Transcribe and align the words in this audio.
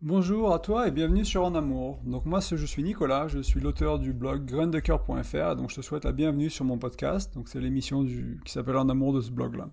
Bonjour 0.00 0.54
à 0.54 0.60
toi 0.60 0.86
et 0.86 0.92
bienvenue 0.92 1.24
sur 1.24 1.44
En 1.44 1.56
Amour. 1.56 1.98
Donc 2.06 2.24
moi 2.24 2.38
je 2.38 2.64
suis 2.64 2.84
Nicolas, 2.84 3.26
je 3.26 3.40
suis 3.40 3.58
l'auteur 3.58 3.98
du 3.98 4.12
blog 4.12 4.44
graindecoeur.fr 4.44 5.56
donc 5.56 5.70
je 5.70 5.74
te 5.74 5.80
souhaite 5.80 6.04
la 6.04 6.12
bienvenue 6.12 6.50
sur 6.50 6.64
mon 6.64 6.78
podcast. 6.78 7.34
Donc 7.34 7.48
c'est 7.48 7.58
l'émission 7.58 8.04
qui 8.04 8.52
s'appelle 8.52 8.76
En 8.76 8.88
Amour 8.88 9.12
de 9.12 9.20
ce 9.20 9.32
blog-là. 9.32 9.70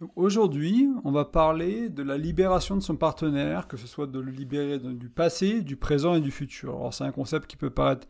Donc 0.00 0.10
aujourd'hui, 0.16 0.88
on 1.04 1.12
va 1.12 1.26
parler 1.26 1.90
de 1.90 2.02
la 2.02 2.16
libération 2.16 2.76
de 2.76 2.80
son 2.80 2.96
partenaire, 2.96 3.68
que 3.68 3.76
ce 3.76 3.86
soit 3.86 4.06
de 4.06 4.20
le 4.20 4.30
libérer 4.30 4.78
du 4.78 5.10
passé, 5.10 5.60
du 5.60 5.76
présent 5.76 6.14
et 6.14 6.22
du 6.22 6.30
futur. 6.30 6.70
Alors 6.70 6.94
c'est 6.94 7.04
un 7.04 7.12
concept 7.12 7.46
qui 7.46 7.58
peut 7.58 7.68
paraître 7.68 8.08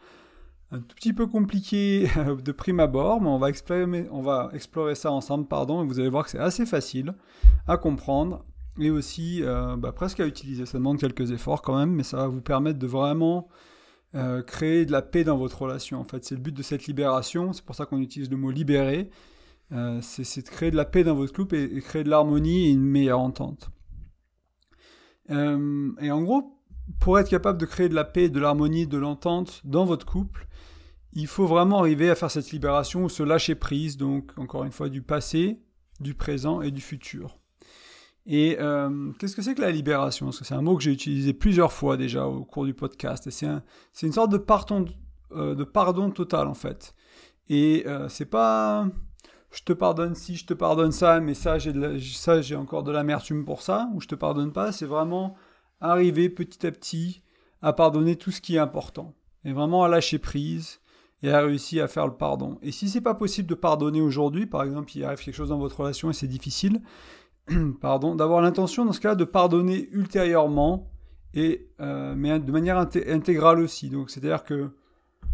un 0.71 0.79
tout 0.79 0.95
petit 0.95 1.13
peu 1.13 1.27
compliqué 1.27 2.07
de 2.45 2.53
prime 2.53 2.79
abord, 2.79 3.21
mais 3.21 3.29
on 3.29 3.39
va 3.39 3.49
explorer, 3.49 4.07
on 4.13 4.23
va 4.23 4.49
explorer 4.53 4.95
ça 4.95 5.11
ensemble, 5.11 5.49
pardon, 5.49 5.83
et 5.83 5.87
vous 5.89 5.99
allez 5.99 6.09
voir 6.09 6.23
que 6.23 6.31
c'est 6.31 6.39
assez 6.39 6.67
facile 6.67 7.15
à 7.67 7.79
comprendre 7.79 8.45
et 8.79 8.91
aussi 8.91 9.43
euh, 9.43 9.77
bah, 9.77 9.93
presque 9.93 10.21
à 10.21 10.27
utiliser. 10.27 10.67
Ça 10.67 10.79
demande 10.79 10.99
quelques 10.99 11.31
efforts 11.31 11.63
quand 11.63 11.77
même, 11.79 11.93
mais 11.93 12.03
ça 12.03 12.19
va 12.19 12.27
vous 12.29 12.41
permettre 12.41 12.79
de 12.79 12.87
vraiment 12.87 13.49
euh, 14.15 14.43
créer 14.43 14.87
de 14.87 14.93
la 14.93 15.03
paix 15.03 15.25
dans 15.25 15.37
votre 15.37 15.63
relation. 15.63 16.01
En 16.01 16.05
fait, 16.05 16.25
c'est 16.25 16.35
le 16.35 16.41
but 16.41 16.55
de 16.55 16.63
cette 16.63 16.87
libération. 16.87 17.53
C'est 17.53 17.65
pour 17.65 17.75
ça 17.75 17.87
qu'on 17.87 17.99
utilise 17.99 18.31
le 18.31 18.37
mot 18.37 18.51
libérer. 18.51 19.11
Euh, 19.73 20.01
c'est 20.03 20.45
de 20.45 20.51
créer 20.51 20.71
de 20.71 20.77
la 20.77 20.85
paix 20.85 21.05
dans 21.05 21.15
votre 21.15 21.33
couple 21.33 21.57
et, 21.57 21.81
créer 21.81 22.05
de 22.05 22.11
l'harmonie 22.11 22.67
et 22.67 22.71
une 22.71 22.83
meilleure 22.83 23.21
entente. 23.21 23.71
et 25.29 26.11
en 26.11 26.23
gros, 26.23 26.59
pour 27.01 27.19
être 27.19 27.31
capable 27.31 27.59
de 27.59 27.65
créer 27.65 27.89
de 27.89 27.95
la 27.95 28.05
paix, 28.05 28.29
de 28.29 28.39
l'harmonie, 28.39 28.87
de 28.87 28.99
l'entente 28.99 29.63
dans 29.65 29.87
votre 29.87 30.05
couple, 30.05 30.47
il 31.15 31.27
faut 31.27 31.47
vraiment 31.47 31.79
arriver 31.79 32.11
à 32.11 32.15
faire 32.15 32.31
cette 32.31 32.51
libération 32.51 33.05
ou 33.05 33.09
se 33.09 33.23
lâcher 33.23 33.55
prise, 33.55 33.97
donc 33.97 34.33
encore 34.37 34.65
une 34.65 34.73
fois 34.73 34.89
du 34.89 35.03
passé, 35.03 35.63
du 36.01 36.15
présent 36.15 36.61
et 36.61 36.71
du 36.71 36.81
futur. 36.81 37.42
Et 38.27 38.57
euh, 38.61 39.11
qu'est-ce 39.19 39.35
que 39.35 39.43
c'est 39.43 39.55
que 39.55 39.61
la 39.61 39.71
libération? 39.71 40.31
C'est 40.31 40.55
un 40.55 40.63
mot 40.63 40.77
que 40.77 40.83
j'ai 40.83 40.93
utilisé 40.93 41.33
plusieurs 41.33 41.73
fois 41.73 41.97
déjà 41.97 42.27
au 42.27 42.45
cours 42.45 42.65
du 42.65 42.75
podcast. 42.75 43.29
C'est 43.31 43.47
un, 43.47 43.63
une 44.03 44.13
sorte 44.13 44.31
de 44.31 44.39
pardon, 44.39 44.85
euh, 45.33 45.55
de 45.55 45.65
pardon 45.65 46.11
total 46.11 46.47
en 46.47 46.55
fait. 46.55 46.95
Et 47.49 47.85
euh, 47.87 48.09
c'est 48.09 48.27
pas 48.27 48.87
je 49.51 49.63
te 49.65 49.73
pardonne 49.73 50.15
si, 50.15 50.37
je 50.37 50.47
te 50.47 50.55
pardonne 50.55 50.93
ça, 50.93 51.21
mais 51.21 51.35
ça 51.35 51.59
j'ai, 51.59 51.73
ça, 52.01 52.41
j'ai 52.41 52.57
encore 52.57 52.85
de 52.85 52.93
l'amertume 52.93 53.45
pour 53.45 53.61
ça, 53.61 53.91
ou 53.93 54.01
je 54.01 54.09
te 54.09 54.15
pardonne 54.15 54.53
pas. 54.53 54.73
C'est 54.73 54.87
vraiment 54.87 55.35
arriver 55.81 56.31
petit 56.31 56.67
à 56.67 56.71
petit 56.71 57.23
à 57.61 57.73
pardonner 57.73 58.17
tout 58.17 58.31
ce 58.31 58.41
qui 58.41 58.57
est 58.57 58.61
important. 58.61 59.15
Et 59.45 59.53
vraiment 59.53 59.85
à 59.85 59.89
lâcher 59.89 60.19
prise 60.19 60.81
et 61.23 61.31
à 61.31 61.41
réussir 61.41 61.85
à 61.85 61.89
faire 61.89 62.07
le 62.07 62.15
pardon. 62.15 62.59
Et 62.63 62.73
si 62.73 62.89
c'est 62.89 63.01
pas 63.01 63.15
possible 63.15 63.49
de 63.49 63.55
pardonner 63.55 64.01
aujourd'hui, 64.01 64.47
par 64.47 64.63
exemple, 64.63 64.91
il 64.97 65.05
arrive 65.05 65.19
quelque 65.19 65.35
chose 65.35 65.51
dans 65.51 65.59
votre 65.59 65.81
relation 65.81 66.11
et 66.11 66.13
c'est 66.13 66.27
difficile, 66.27 66.81
pardon, 67.81 68.15
d'avoir 68.15 68.41
l'intention 68.41 68.85
dans 68.85 68.93
ce 68.93 69.01
cas 69.01 69.15
de 69.15 69.25
pardonner 69.25 69.89
ultérieurement, 69.93 70.91
et, 71.35 71.71
euh, 71.81 72.15
mais 72.17 72.39
de 72.39 72.53
manière 72.53 72.79
intégrale 72.79 73.61
aussi. 73.61 73.91
Donc 73.91 74.11
c'est-à-dire 74.11 74.45
que, 74.45 74.71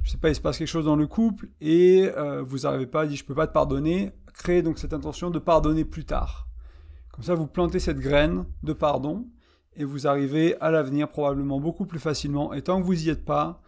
je 0.02 0.10
sais 0.10 0.18
pas, 0.18 0.28
il 0.30 0.34
se 0.34 0.40
passe 0.40 0.58
quelque 0.58 0.68
chose 0.68 0.84
dans 0.84 0.96
le 0.96 1.06
couple 1.06 1.48
et 1.60 2.10
euh, 2.16 2.42
vous 2.42 2.58
n'arrivez 2.58 2.86
pas 2.86 3.02
à 3.02 3.06
dire 3.06 3.16
je 3.16 3.24
peux 3.24 3.34
pas 3.34 3.46
te 3.46 3.52
pardonner, 3.52 4.12
créez 4.34 4.62
donc 4.62 4.78
cette 4.78 4.92
intention 4.92 5.30
de 5.30 5.38
pardonner 5.38 5.84
plus 5.84 6.04
tard. 6.04 6.46
Comme 7.12 7.24
ça, 7.24 7.34
vous 7.34 7.46
plantez 7.46 7.80
cette 7.80 7.98
graine 7.98 8.44
de 8.62 8.72
pardon 8.72 9.26
et 9.76 9.84
vous 9.84 10.06
arrivez 10.06 10.58
à 10.60 10.70
l'avenir 10.70 11.08
probablement 11.08 11.60
beaucoup 11.60 11.84
plus 11.84 11.98
facilement. 11.98 12.52
Et 12.52 12.62
tant 12.62 12.80
que 12.80 12.86
vous 12.86 12.94
n'y 12.94 13.08
êtes 13.08 13.24
pas, 13.24 13.60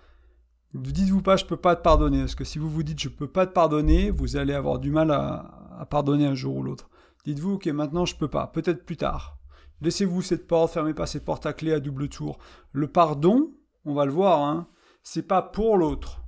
ne 0.73 0.81
dites-vous 0.81 1.23
pas 1.23 1.37
je 1.37 1.45
peux 1.45 1.57
pas 1.57 1.75
te 1.75 1.83
pardonner, 1.83 2.21
parce 2.21 2.37
que 2.37 2.45
si 2.45 2.59
vous 2.59 2.71
vous 2.71 2.85
dites 2.85 3.01
je 3.01 3.09
peux 3.09 3.27
pas 3.27 3.47
te 3.47 3.53
pardonner, 3.53 4.11
vous 4.11 4.37
allez 4.37 4.55
avoir 4.55 4.79
du 4.79 4.91
mal 4.91 5.11
à 5.11 5.87
pardonner 5.91 6.27
un 6.27 6.35
jour 6.35 6.57
ou 6.57 6.63
l'autre. 6.63 6.91
Dites-vous, 7.25 7.55
ok, 7.55 7.67
maintenant 7.67 8.05
je 8.05 8.17
peux 8.17 8.29
pas, 8.29 8.47
peut-être 8.47 8.85
plus 8.85 8.97
tard. 8.97 9.39
Laissez-vous 9.81 10.23
cette 10.23 10.47
porte, 10.47 10.73
fermez 10.73 10.95
pas 10.95 11.07
cette 11.07 11.25
porte 11.25 11.47
à 11.47 11.53
clé 11.53 11.73
à 11.73 11.81
double 11.81 12.09
tour. 12.09 12.39
Le 12.73 12.87
pardon, 12.87 13.49
on 13.85 13.95
va 13.95 14.05
le 14.05 14.13
voir, 14.13 14.43
hein, 14.43 14.67
c'est 15.03 15.27
pas 15.27 15.43
pour 15.43 15.77
l'autre. 15.77 16.23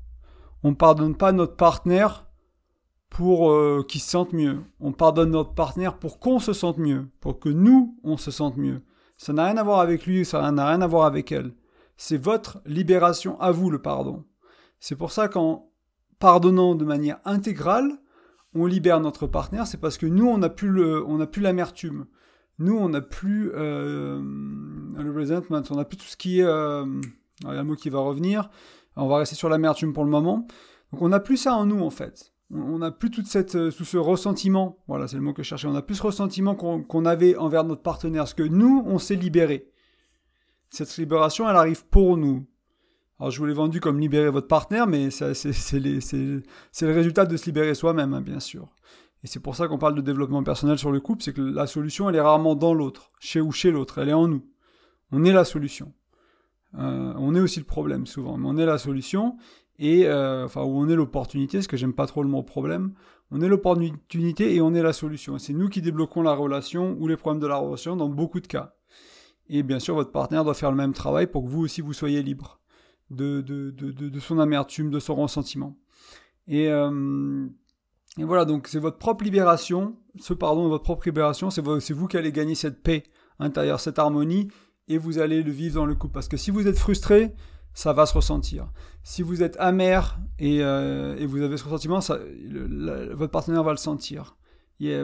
On 0.62 0.74
pardonne 0.74 1.16
pas 1.16 1.32
notre 1.32 1.56
partenaire 1.56 2.26
pour 3.10 3.50
euh, 3.50 3.84
qu'il 3.86 4.00
se 4.00 4.08
sente 4.08 4.32
mieux. 4.32 4.60
On 4.80 4.92
pardonne 4.92 5.32
notre 5.32 5.52
partenaire 5.52 5.98
pour 5.98 6.18
qu'on 6.18 6.38
se 6.38 6.54
sente 6.54 6.78
mieux, 6.78 7.08
pour 7.20 7.38
que 7.38 7.50
nous, 7.50 7.98
on 8.04 8.16
se 8.16 8.30
sente 8.30 8.56
mieux. 8.56 8.82
Ça 9.18 9.32
n'a 9.32 9.44
rien 9.44 9.56
à 9.58 9.62
voir 9.62 9.80
avec 9.80 10.06
lui, 10.06 10.24
ça 10.24 10.50
n'a 10.50 10.66
rien 10.66 10.80
à 10.80 10.86
voir 10.86 11.04
avec 11.04 11.30
elle. 11.30 11.54
C'est 11.96 12.16
votre 12.16 12.62
libération 12.64 13.38
à 13.40 13.50
vous, 13.50 13.70
le 13.70 13.82
pardon. 13.82 14.24
C'est 14.80 14.96
pour 14.96 15.12
ça 15.12 15.28
qu'en 15.28 15.70
pardonnant 16.18 16.74
de 16.74 16.84
manière 16.84 17.20
intégrale, 17.24 17.98
on 18.54 18.66
libère 18.66 19.00
notre 19.00 19.26
partenaire, 19.26 19.66
c'est 19.66 19.80
parce 19.80 19.98
que 19.98 20.06
nous, 20.06 20.26
on 20.26 20.38
n'a 20.38 20.48
plus 20.48 20.72
plus 21.30 21.42
l'amertume. 21.42 22.06
Nous, 22.58 22.76
on 22.76 22.90
n'a 22.90 23.00
plus 23.00 23.50
euh, 23.54 24.20
le 24.22 25.10
resentment, 25.10 25.62
on 25.70 25.76
n'a 25.76 25.84
plus 25.84 25.96
tout 25.96 26.06
ce 26.06 26.16
qui 26.16 26.40
est, 26.40 26.44
euh, 26.44 26.84
il 27.42 27.48
y 27.48 27.50
a 27.50 27.60
un 27.60 27.64
mot 27.64 27.74
qui 27.74 27.90
va 27.90 28.00
revenir. 28.00 28.50
On 28.96 29.08
va 29.08 29.18
rester 29.18 29.34
sur 29.34 29.48
l'amertume 29.48 29.94
pour 29.94 30.04
le 30.04 30.10
moment. 30.10 30.46
Donc, 30.92 31.02
on 31.02 31.08
n'a 31.08 31.20
plus 31.20 31.38
ça 31.38 31.54
en 31.54 31.64
nous, 31.64 31.80
en 31.80 31.90
fait. 31.90 32.32
On 32.52 32.78
n'a 32.78 32.90
plus 32.90 33.10
toute 33.10 33.26
cette, 33.26 33.54
euh, 33.54 33.70
tout 33.70 33.84
ce 33.84 33.96
ressentiment. 33.96 34.78
Voilà, 34.86 35.08
c'est 35.08 35.16
le 35.16 35.22
mot 35.22 35.32
que 35.32 35.42
je 35.42 35.48
cherchais. 35.48 35.66
On 35.66 35.72
n'a 35.72 35.82
plus 35.82 35.94
ce 35.94 36.02
ressentiment 36.02 36.54
qu'on 36.54 37.04
avait 37.06 37.36
envers 37.36 37.64
notre 37.64 37.82
partenaire, 37.82 38.22
parce 38.22 38.34
que 38.34 38.42
nous, 38.42 38.82
on 38.86 38.98
s'est 38.98 39.16
libéré. 39.16 39.70
Cette 40.68 40.94
libération, 40.98 41.48
elle 41.48 41.56
arrive 41.56 41.86
pour 41.86 42.18
nous. 42.18 42.46
Alors 43.22 43.30
je 43.30 43.38
vous 43.38 43.46
l'ai 43.46 43.54
vendu 43.54 43.78
comme 43.78 44.00
libérer 44.00 44.30
votre 44.30 44.48
partenaire, 44.48 44.88
mais 44.88 45.10
c'est 45.12 45.28
le 45.30 46.42
résultat 46.92 47.24
de 47.24 47.36
se 47.36 47.46
libérer 47.46 47.72
soi-même, 47.76 48.14
hein, 48.14 48.20
bien 48.20 48.40
sûr. 48.40 48.74
Et 49.22 49.28
c'est 49.28 49.38
pour 49.38 49.54
ça 49.54 49.68
qu'on 49.68 49.78
parle 49.78 49.94
de 49.94 50.00
développement 50.00 50.42
personnel 50.42 50.76
sur 50.76 50.90
le 50.90 50.98
couple, 50.98 51.22
c'est 51.22 51.32
que 51.32 51.40
la 51.40 51.68
solution, 51.68 52.10
elle 52.10 52.16
est 52.16 52.20
rarement 52.20 52.56
dans 52.56 52.74
l'autre, 52.74 53.10
chez 53.20 53.40
ou 53.40 53.52
chez 53.52 53.70
l'autre, 53.70 53.98
elle 53.98 54.08
est 54.08 54.12
en 54.12 54.26
nous. 54.26 54.44
On 55.12 55.22
est 55.22 55.32
la 55.32 55.44
solution. 55.44 55.92
Euh, 56.76 57.14
on 57.16 57.36
est 57.36 57.38
aussi 57.38 57.60
le 57.60 57.64
problème 57.64 58.08
souvent, 58.08 58.36
mais 58.36 58.48
on 58.48 58.58
est 58.58 58.66
la 58.66 58.76
solution, 58.76 59.36
et 59.78 60.08
euh, 60.08 60.46
enfin, 60.46 60.62
on 60.62 60.88
est 60.88 60.96
l'opportunité, 60.96 61.58
parce 61.58 61.68
que 61.68 61.76
j'aime 61.76 61.94
pas 61.94 62.08
trop 62.08 62.24
le 62.24 62.28
mot 62.28 62.42
problème, 62.42 62.92
on 63.30 63.40
est 63.40 63.48
l'opportunité 63.48 64.52
et 64.52 64.60
on 64.60 64.74
est 64.74 64.82
la 64.82 64.92
solution. 64.92 65.38
C'est 65.38 65.52
nous 65.52 65.68
qui 65.68 65.80
débloquons 65.80 66.22
la 66.22 66.34
relation 66.34 66.96
ou 66.98 67.06
les 67.06 67.16
problèmes 67.16 67.40
de 67.40 67.46
la 67.46 67.58
relation 67.58 67.94
dans 67.94 68.08
beaucoup 68.08 68.40
de 68.40 68.48
cas. 68.48 68.74
Et 69.48 69.62
bien 69.62 69.78
sûr, 69.78 69.94
votre 69.94 70.10
partenaire 70.10 70.42
doit 70.42 70.54
faire 70.54 70.72
le 70.72 70.76
même 70.76 70.92
travail 70.92 71.28
pour 71.28 71.44
que 71.44 71.48
vous 71.48 71.60
aussi 71.60 71.82
vous 71.82 71.92
soyez 71.92 72.20
libre 72.20 72.58
de, 73.14 74.20
son 74.20 74.38
amertume, 74.38 74.90
de 74.90 74.98
son 74.98 75.14
ressentiment. 75.14 75.76
Et, 76.46 76.68
euh, 76.68 77.46
et 78.18 78.24
voilà, 78.24 78.44
donc 78.44 78.68
c'est 78.68 78.78
votre 78.78 78.98
propre 78.98 79.24
libération, 79.24 79.96
ce 80.18 80.34
pardon, 80.34 80.68
votre 80.68 80.84
propre 80.84 81.06
libération, 81.06 81.50
c'est 81.50 81.62
vous 81.62 82.08
qui 82.08 82.16
allez 82.16 82.32
gagner 82.32 82.54
cette 82.54 82.82
paix 82.82 83.04
intérieure, 83.38 83.80
cette 83.80 83.98
harmonie, 83.98 84.48
et 84.88 84.98
vous 84.98 85.18
allez 85.18 85.42
le 85.42 85.50
vivre 85.50 85.76
dans 85.76 85.86
le 85.86 85.94
couple. 85.94 86.14
Parce 86.14 86.28
que 86.28 86.36
si 86.36 86.50
vous 86.50 86.66
êtes 86.66 86.78
frustré, 86.78 87.34
ça 87.74 87.92
va 87.92 88.06
se 88.06 88.14
ressentir. 88.14 88.70
Si 89.02 89.22
vous 89.22 89.42
êtes 89.42 89.56
amer 89.58 90.18
et, 90.38 90.62
euh, 90.62 91.16
vous 91.26 91.42
avez 91.42 91.56
ce 91.56 91.64
ressentiment, 91.64 92.00
votre 92.00 93.30
partenaire 93.30 93.62
va 93.62 93.70
le 93.70 93.78
sentir. 93.78 94.36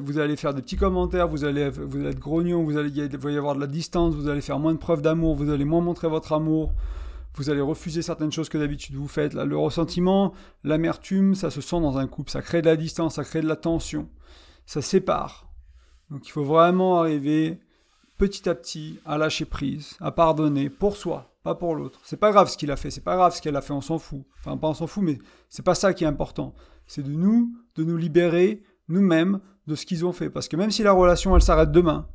Vous 0.03 0.19
allez 0.19 0.37
faire 0.37 0.55
des 0.55 0.63
petits 0.63 0.77
commentaires, 0.77 1.29
vous 1.29 1.45
allez, 1.45 1.71
vous 1.71 1.99
allez 1.99 2.09
être 2.11 2.19
grognon, 2.19 2.65
vous 2.65 2.77
allez, 2.77 3.37
avoir 3.37 3.55
de 3.55 3.61
la 3.61 3.69
distance, 3.69 4.15
vous 4.15 4.29
allez 4.29 4.41
faire 4.41 4.59
moins 4.59 4.73
de 4.73 4.79
preuves 4.79 5.03
d'amour, 5.03 5.37
vous 5.37 5.51
allez 5.51 5.65
moins 5.65 5.81
montrer 5.81 6.09
votre 6.09 6.33
amour, 6.33 6.75
vous 7.35 7.51
allez 7.51 7.61
refuser 7.61 8.03
certaines 8.03 8.33
choses 8.33 8.49
que 8.49 8.59
d'habitude 8.59 8.97
vous 8.97 9.09
faites. 9.09 9.35
le 9.35 9.57
ressentiment, 9.57 10.33
l'amertume, 10.65 11.35
ça 11.35 11.51
se 11.51 11.61
sent 11.61 11.81
dans 11.81 11.99
un 11.99 12.07
couple, 12.07 12.31
ça 12.31 12.43
crée 12.43 12.63
de 12.63 12.67
la 12.67 12.77
distance, 12.77 13.15
ça 13.15 13.25
crée 13.25 13.43
de 13.43 13.49
la 13.49 13.57
tension, 13.57 14.09
ça 14.67 14.83
sépare. 14.83 15.49
Donc 16.11 16.27
il 16.27 16.31
faut 16.31 16.45
vraiment 16.45 16.99
arriver 16.99 17.61
petit 18.17 18.49
à 18.49 18.55
petit 18.55 18.99
à 19.05 19.19
lâcher 19.19 19.45
prise, 19.45 19.97
à 20.01 20.11
pardonner 20.11 20.69
pour 20.71 20.97
soi, 20.97 21.37
pas 21.43 21.55
pour 21.55 21.75
l'autre. 21.75 22.01
C'est 22.03 22.17
pas 22.17 22.33
grave 22.33 22.49
ce 22.49 22.57
qu'il 22.57 22.71
a 22.71 22.77
fait, 22.77 22.91
c'est 22.91 23.05
pas 23.05 23.17
grave 23.17 23.35
ce 23.35 23.41
qu'elle 23.41 23.57
a 23.57 23.63
fait, 23.63 23.73
on 23.73 23.81
s'en 23.81 23.99
fout. 23.99 24.25
Enfin, 24.41 24.57
pas 24.57 24.69
on 24.69 24.75
s'en 24.75 24.87
fout, 24.87 25.05
mais 25.05 25.19
c'est 25.49 25.65
pas 25.65 25.75
ça 25.75 25.95
qui 25.95 26.05
est 26.05 26.09
important. 26.09 26.55
C'est 26.87 27.03
de 27.03 27.13
nous, 27.13 27.55
de 27.77 27.85
nous 27.85 27.97
libérer 27.97 28.63
nous-mêmes 28.89 29.41
de 29.67 29.75
ce 29.75 29.87
qu'ils 29.87 30.05
ont 30.05 30.13
fait. 30.13 30.31
Parce 30.31 30.49
que 30.49 30.57
même 30.57 30.71
si 30.71 30.83
la 30.83 30.93
relation, 30.93 31.37
elle 31.37 31.43
s'arrête 31.43 31.71
demain, 31.71 32.09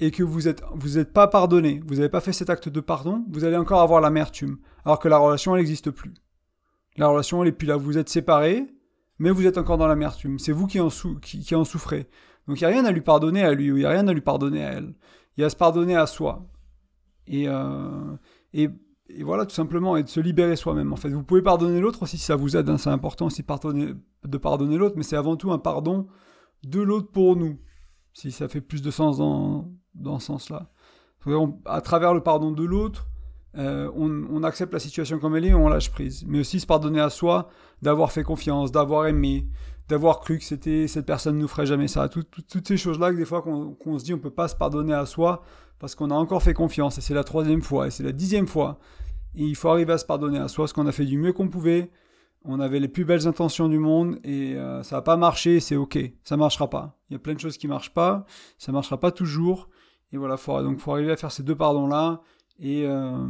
et 0.00 0.10
que 0.10 0.22
vous 0.22 0.42
n'êtes 0.42 0.62
vous 0.74 0.98
êtes 0.98 1.12
pas 1.12 1.26
pardonné, 1.26 1.82
vous 1.86 1.96
n'avez 1.96 2.08
pas 2.08 2.20
fait 2.20 2.32
cet 2.32 2.50
acte 2.50 2.68
de 2.68 2.80
pardon, 2.80 3.24
vous 3.30 3.44
allez 3.44 3.56
encore 3.56 3.80
avoir 3.80 4.00
l'amertume, 4.00 4.58
alors 4.84 4.98
que 4.98 5.08
la 5.08 5.18
relation, 5.18 5.54
elle 5.54 5.62
n'existe 5.62 5.90
plus. 5.90 6.14
La 6.96 7.08
relation, 7.08 7.42
elle 7.42 7.48
est 7.48 7.52
plus 7.52 7.66
là. 7.66 7.76
Vous 7.76 7.98
êtes 7.98 8.08
séparés, 8.08 8.66
mais 9.18 9.30
vous 9.30 9.46
êtes 9.46 9.58
encore 9.58 9.78
dans 9.78 9.86
l'amertume. 9.86 10.38
C'est 10.38 10.52
vous 10.52 10.66
qui 10.66 10.80
en, 10.80 10.88
qui, 11.20 11.54
en 11.54 11.64
souffrez. 11.64 12.08
Donc 12.48 12.60
il 12.60 12.64
n'y 12.66 12.72
a 12.72 12.74
rien 12.74 12.84
à 12.84 12.92
lui 12.92 13.00
pardonner 13.00 13.42
à 13.42 13.52
lui, 13.52 13.70
ou 13.70 13.76
il 13.76 13.80
n'y 13.80 13.86
a 13.86 13.90
rien 13.90 14.06
à 14.08 14.12
lui 14.12 14.20
pardonner 14.20 14.64
à 14.64 14.72
elle. 14.72 14.94
Il 15.36 15.40
y 15.40 15.44
a 15.44 15.46
à 15.46 15.50
se 15.50 15.56
pardonner 15.56 15.96
à 15.96 16.06
soi. 16.06 16.46
Et, 17.26 17.48
euh, 17.48 18.16
et, 18.52 18.70
voilà, 19.22 19.44
tout 19.46 19.54
simplement, 19.54 19.96
et 19.96 20.02
de 20.02 20.08
se 20.08 20.20
libérer 20.20 20.56
soi-même. 20.56 20.92
En 20.92 20.96
fait, 20.96 21.10
vous 21.10 21.22
pouvez 21.22 21.42
pardonner 21.42 21.80
l'autre 21.80 22.02
aussi 22.02 22.18
si 22.18 22.24
ça 22.24 22.36
vous 22.36 22.56
aide. 22.56 22.68
Hein. 22.68 22.78
C'est 22.78 22.90
important 22.90 23.26
aussi 23.26 23.42
de 23.42 24.38
pardonner 24.38 24.76
l'autre, 24.78 24.94
mais 24.96 25.02
c'est 25.02 25.16
avant 25.16 25.36
tout 25.36 25.52
un 25.52 25.58
pardon 25.58 26.06
de 26.64 26.80
l'autre 26.80 27.10
pour 27.10 27.36
nous. 27.36 27.58
Si 28.12 28.32
ça 28.32 28.48
fait 28.48 28.62
plus 28.62 28.80
de 28.80 28.90
sens 28.90 29.18
dans, 29.18 29.70
dans 29.96 30.18
ce 30.18 30.26
sens-là. 30.26 30.70
À 31.64 31.80
travers 31.80 32.14
le 32.14 32.22
pardon 32.22 32.52
de 32.52 32.64
l'autre, 32.64 33.08
euh, 33.58 33.90
on, 33.96 34.42
accepte 34.42 34.72
la 34.72 34.78
situation 34.78 35.18
comme 35.18 35.34
elle 35.34 35.46
est 35.46 35.54
on 35.54 35.68
lâche 35.68 35.90
prise. 35.90 36.24
Mais 36.26 36.40
aussi 36.40 36.60
se 36.60 36.66
pardonner 36.66 37.00
à 37.00 37.10
soi 37.10 37.48
d'avoir 37.82 38.12
fait 38.12 38.22
confiance, 38.22 38.70
d'avoir 38.70 39.06
aimé, 39.06 39.48
d'avoir 39.88 40.20
cru 40.20 40.38
que 40.38 40.44
c'était 40.44 40.86
cette 40.88 41.06
personne 41.06 41.38
nous 41.38 41.48
ferait 41.48 41.66
jamais 41.66 41.88
ça. 41.88 42.08
toutes 42.08 42.68
ces 42.68 42.76
choses-là 42.76 43.12
que 43.12 43.16
des 43.16 43.24
fois 43.24 43.42
qu'on 43.42 43.98
se 43.98 44.04
dit 44.04 44.12
on 44.12 44.18
peut 44.18 44.30
pas 44.30 44.48
se 44.48 44.56
pardonner 44.56 44.92
à 44.92 45.06
soi 45.06 45.42
parce 45.78 45.94
qu'on 45.94 46.10
a 46.10 46.14
encore 46.14 46.42
fait 46.42 46.54
confiance 46.54 46.98
et 46.98 47.00
c'est 47.00 47.14
la 47.14 47.24
troisième 47.24 47.62
fois 47.62 47.86
et 47.86 47.90
c'est 47.90 48.02
la 48.02 48.12
dixième 48.12 48.46
fois. 48.46 48.78
Et 49.34 49.44
il 49.44 49.56
faut 49.56 49.68
arriver 49.68 49.92
à 49.92 49.98
se 49.98 50.06
pardonner 50.06 50.38
à 50.38 50.48
soi 50.48 50.64
parce 50.64 50.72
qu'on 50.72 50.86
a 50.86 50.92
fait 50.92 51.04
du 51.04 51.18
mieux 51.18 51.32
qu'on 51.32 51.48
pouvait. 51.48 51.90
On 52.44 52.60
avait 52.60 52.78
les 52.78 52.88
plus 52.88 53.04
belles 53.04 53.26
intentions 53.26 53.68
du 53.68 53.78
monde 53.78 54.18
et 54.22 54.54
euh, 54.54 54.82
ça 54.82 54.96
n'a 54.96 55.02
pas 55.02 55.16
marché, 55.16 55.60
c'est 55.60 55.76
ok, 55.76 55.98
ça 56.22 56.36
marchera 56.36 56.70
pas. 56.70 56.96
Il 57.10 57.14
y 57.14 57.16
a 57.16 57.18
plein 57.18 57.34
de 57.34 57.40
choses 57.40 57.58
qui 57.58 57.66
marchent 57.66 57.92
pas, 57.92 58.24
ça 58.58 58.70
marchera 58.70 59.00
pas 59.00 59.10
toujours. 59.10 59.68
Et 60.12 60.16
voilà, 60.16 60.36
faut, 60.36 60.62
donc 60.62 60.78
faut 60.78 60.92
arriver 60.92 61.12
à 61.12 61.16
faire 61.16 61.32
ces 61.32 61.42
deux 61.42 61.56
pardons-là 61.56 62.22
et, 62.58 62.84
euh, 62.86 63.26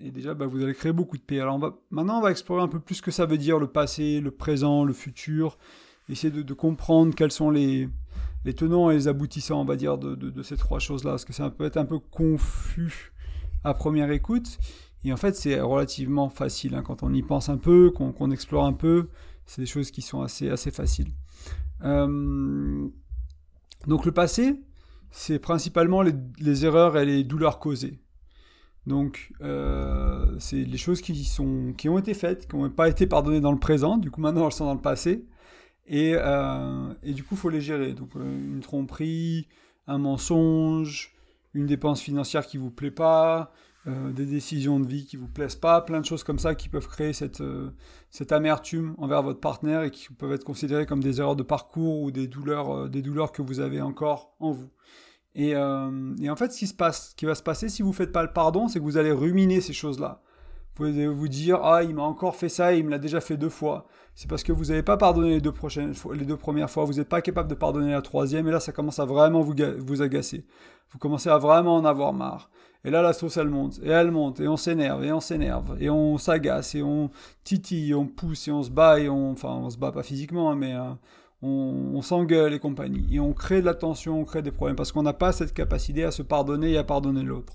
et 0.00 0.10
déjà, 0.10 0.34
bah, 0.34 0.46
vous 0.46 0.62
allez 0.62 0.74
créer 0.74 0.92
beaucoup 0.92 1.16
de 1.16 1.22
paix. 1.22 1.40
Alors 1.40 1.58
maintenant, 1.90 2.18
on 2.18 2.22
va 2.22 2.30
explorer 2.30 2.62
un 2.62 2.68
peu 2.68 2.80
plus 2.80 2.96
ce 2.96 3.02
que 3.02 3.10
ça 3.10 3.26
veut 3.26 3.38
dire 3.38 3.58
le 3.58 3.66
passé, 3.66 4.20
le 4.20 4.30
présent, 4.30 4.84
le 4.84 4.92
futur. 4.92 5.58
Essayer 6.08 6.32
de, 6.32 6.54
comprendre 6.54 7.14
quels 7.14 7.30
sont 7.30 7.50
les, 7.50 7.88
les, 8.44 8.54
tenants 8.54 8.90
et 8.90 8.94
les 8.94 9.08
aboutissants, 9.08 9.60
on 9.60 9.64
va 9.64 9.76
dire, 9.76 9.98
de, 9.98 10.14
de, 10.14 10.42
ces 10.42 10.56
trois 10.56 10.78
choses-là. 10.78 11.12
Parce 11.12 11.24
que 11.24 11.32
ça 11.32 11.48
peut 11.50 11.64
être 11.64 11.76
un 11.76 11.84
peu 11.84 11.98
confus 11.98 13.12
à 13.64 13.74
première 13.74 14.10
écoute. 14.10 14.58
Et 15.04 15.12
en 15.12 15.16
fait, 15.16 15.36
c'est 15.36 15.60
relativement 15.60 16.28
facile. 16.28 16.74
Hein. 16.74 16.82
quand 16.82 17.02
on 17.02 17.12
y 17.12 17.22
pense 17.22 17.48
un 17.48 17.56
peu, 17.56 17.90
qu'on 17.90 18.30
explore 18.30 18.64
un 18.64 18.72
peu, 18.72 19.08
c'est 19.46 19.62
des 19.62 19.66
choses 19.66 19.90
qui 19.90 20.02
sont 20.02 20.22
assez, 20.22 20.48
assez 20.48 20.70
faciles. 20.70 21.12
Euh, 21.84 22.88
donc 23.86 24.04
le 24.04 24.12
passé, 24.12 24.60
c'est 25.12 25.38
principalement 25.38 26.02
les, 26.02 26.64
erreurs 26.64 26.96
et 26.96 27.04
les 27.04 27.22
douleurs 27.22 27.58
causées. 27.58 28.00
Donc, 28.86 29.32
euh, 29.42 30.34
c'est 30.40 30.64
les 30.64 30.78
choses 30.78 31.00
qui, 31.02 31.24
sont, 31.24 31.74
qui 31.76 31.88
ont 31.88 31.98
été 31.98 32.14
faites, 32.14 32.48
qui 32.48 32.56
n'ont 32.56 32.70
pas 32.70 32.88
été 32.88 33.06
pardonnées 33.06 33.40
dans 33.40 33.52
le 33.52 33.58
présent, 33.58 33.98
du 33.98 34.10
coup 34.10 34.20
maintenant 34.20 34.46
elles 34.46 34.52
sont 34.52 34.64
dans 34.64 34.74
le 34.74 34.80
passé, 34.80 35.24
et, 35.86 36.14
euh, 36.16 36.92
et 37.04 37.12
du 37.12 37.22
coup 37.22 37.34
il 37.34 37.38
faut 37.38 37.50
les 37.50 37.60
gérer. 37.60 37.92
Donc 37.92 38.16
euh, 38.16 38.22
une 38.22 38.60
tromperie, 38.60 39.46
un 39.86 39.98
mensonge, 39.98 41.14
une 41.54 41.66
dépense 41.66 42.00
financière 42.00 42.46
qui 42.46 42.56
vous 42.56 42.70
plaît 42.70 42.90
pas, 42.90 43.52
des 43.86 44.26
décisions 44.26 44.78
de 44.78 44.86
vie 44.86 45.06
qui 45.06 45.16
vous 45.16 45.26
plaisent 45.26 45.56
pas, 45.56 45.80
plein 45.80 46.00
de 46.00 46.06
choses 46.06 46.22
comme 46.22 46.38
ça 46.38 46.54
qui 46.54 46.68
peuvent 46.68 46.86
créer 46.86 47.12
cette, 47.12 47.42
cette 48.10 48.30
amertume 48.30 48.94
envers 48.98 49.22
votre 49.22 49.40
partenaire 49.40 49.82
et 49.82 49.90
qui 49.90 50.12
peuvent 50.12 50.32
être 50.32 50.44
considérées 50.44 50.86
comme 50.86 51.02
des 51.02 51.20
erreurs 51.20 51.34
de 51.34 51.42
parcours 51.42 52.00
ou 52.00 52.12
des 52.12 52.28
douleurs, 52.28 52.88
des 52.88 53.02
douleurs 53.02 53.32
que 53.32 53.42
vous 53.42 53.58
avez 53.58 53.80
encore 53.80 54.36
en 54.38 54.52
vous. 54.52 54.70
Euh, 55.38 56.14
et, 56.20 56.30
en 56.30 56.36
fait, 56.36 56.52
ce 56.52 56.58
qui, 56.58 56.66
se 56.66 56.74
passe, 56.74 57.10
ce 57.10 57.14
qui 57.14 57.24
va 57.24 57.34
se 57.34 57.42
passer 57.42 57.68
si 57.68 57.82
vous 57.82 57.90
ne 57.90 57.94
faites 57.94 58.12
pas 58.12 58.22
le 58.22 58.32
pardon, 58.32 58.68
c'est 58.68 58.78
que 58.78 58.84
vous 58.84 58.96
allez 58.96 59.12
ruminer 59.12 59.60
ces 59.60 59.72
choses-là. 59.72 60.22
Vous 60.76 60.84
allez 60.84 61.06
vous 61.06 61.28
dire 61.28 61.60
Ah, 61.62 61.82
il 61.82 61.94
m'a 61.94 62.02
encore 62.02 62.36
fait 62.36 62.48
ça 62.48 62.74
et 62.74 62.78
il 62.78 62.84
me 62.84 62.90
l'a 62.90 62.98
déjà 62.98 63.20
fait 63.20 63.36
deux 63.36 63.50
fois. 63.50 63.86
C'est 64.14 64.28
parce 64.28 64.42
que 64.42 64.52
vous 64.52 64.66
n'avez 64.66 64.82
pas 64.82 64.96
pardonné 64.96 65.30
les 65.30 65.40
deux, 65.40 65.52
prochaines 65.52 65.94
les 66.12 66.24
deux 66.26 66.36
premières 66.36 66.70
fois, 66.70 66.84
vous 66.84 66.94
n'êtes 66.94 67.08
pas 67.08 67.22
capable 67.22 67.48
de 67.48 67.54
pardonner 67.54 67.92
la 67.92 68.02
troisième, 68.02 68.46
et 68.46 68.50
là, 68.50 68.60
ça 68.60 68.72
commence 68.72 68.98
à 68.98 69.06
vraiment 69.06 69.40
vous, 69.40 69.54
vous 69.78 70.02
agacer. 70.02 70.46
Vous 70.90 70.98
commencez 70.98 71.30
à 71.30 71.38
vraiment 71.38 71.76
en 71.76 71.84
avoir 71.84 72.12
marre. 72.12 72.50
Et 72.84 72.90
là, 72.90 73.00
la 73.02 73.12
sauce, 73.12 73.36
elle 73.36 73.48
monte, 73.48 73.78
et 73.82 73.90
elle 73.90 74.10
monte, 74.10 74.40
et 74.40 74.48
on 74.48 74.56
s'énerve, 74.56 75.04
et 75.04 75.12
on 75.12 75.20
s'énerve, 75.20 75.76
et 75.80 75.88
on 75.88 76.18
s'agace, 76.18 76.74
et 76.74 76.82
on 76.82 77.10
titille, 77.44 77.90
et 77.90 77.94
on 77.94 78.06
pousse, 78.06 78.48
et 78.48 78.52
on 78.52 78.62
se 78.62 78.70
bat, 78.70 78.98
et 78.98 79.08
on. 79.08 79.30
Enfin, 79.30 79.50
on 79.50 79.70
se 79.70 79.78
bat 79.78 79.92
pas 79.92 80.02
physiquement, 80.02 80.50
hein, 80.50 80.56
mais. 80.56 80.74
Euh, 80.74 80.90
on, 81.42 82.02
s'engueule 82.02 82.54
et 82.54 82.58
compagnie. 82.58 83.06
Et 83.12 83.20
on 83.20 83.32
crée 83.32 83.60
de 83.60 83.66
la 83.66 83.74
tension, 83.74 84.20
on 84.20 84.24
crée 84.24 84.42
des 84.42 84.52
problèmes 84.52 84.76
parce 84.76 84.92
qu'on 84.92 85.02
n'a 85.02 85.12
pas 85.12 85.32
cette 85.32 85.52
capacité 85.52 86.04
à 86.04 86.10
se 86.10 86.22
pardonner 86.22 86.72
et 86.72 86.78
à 86.78 86.84
pardonner 86.84 87.22
l'autre. 87.22 87.54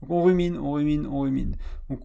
Donc 0.00 0.10
on 0.10 0.22
rumine, 0.22 0.58
on 0.58 0.72
rumine, 0.72 1.06
on 1.06 1.20
rumine. 1.20 1.56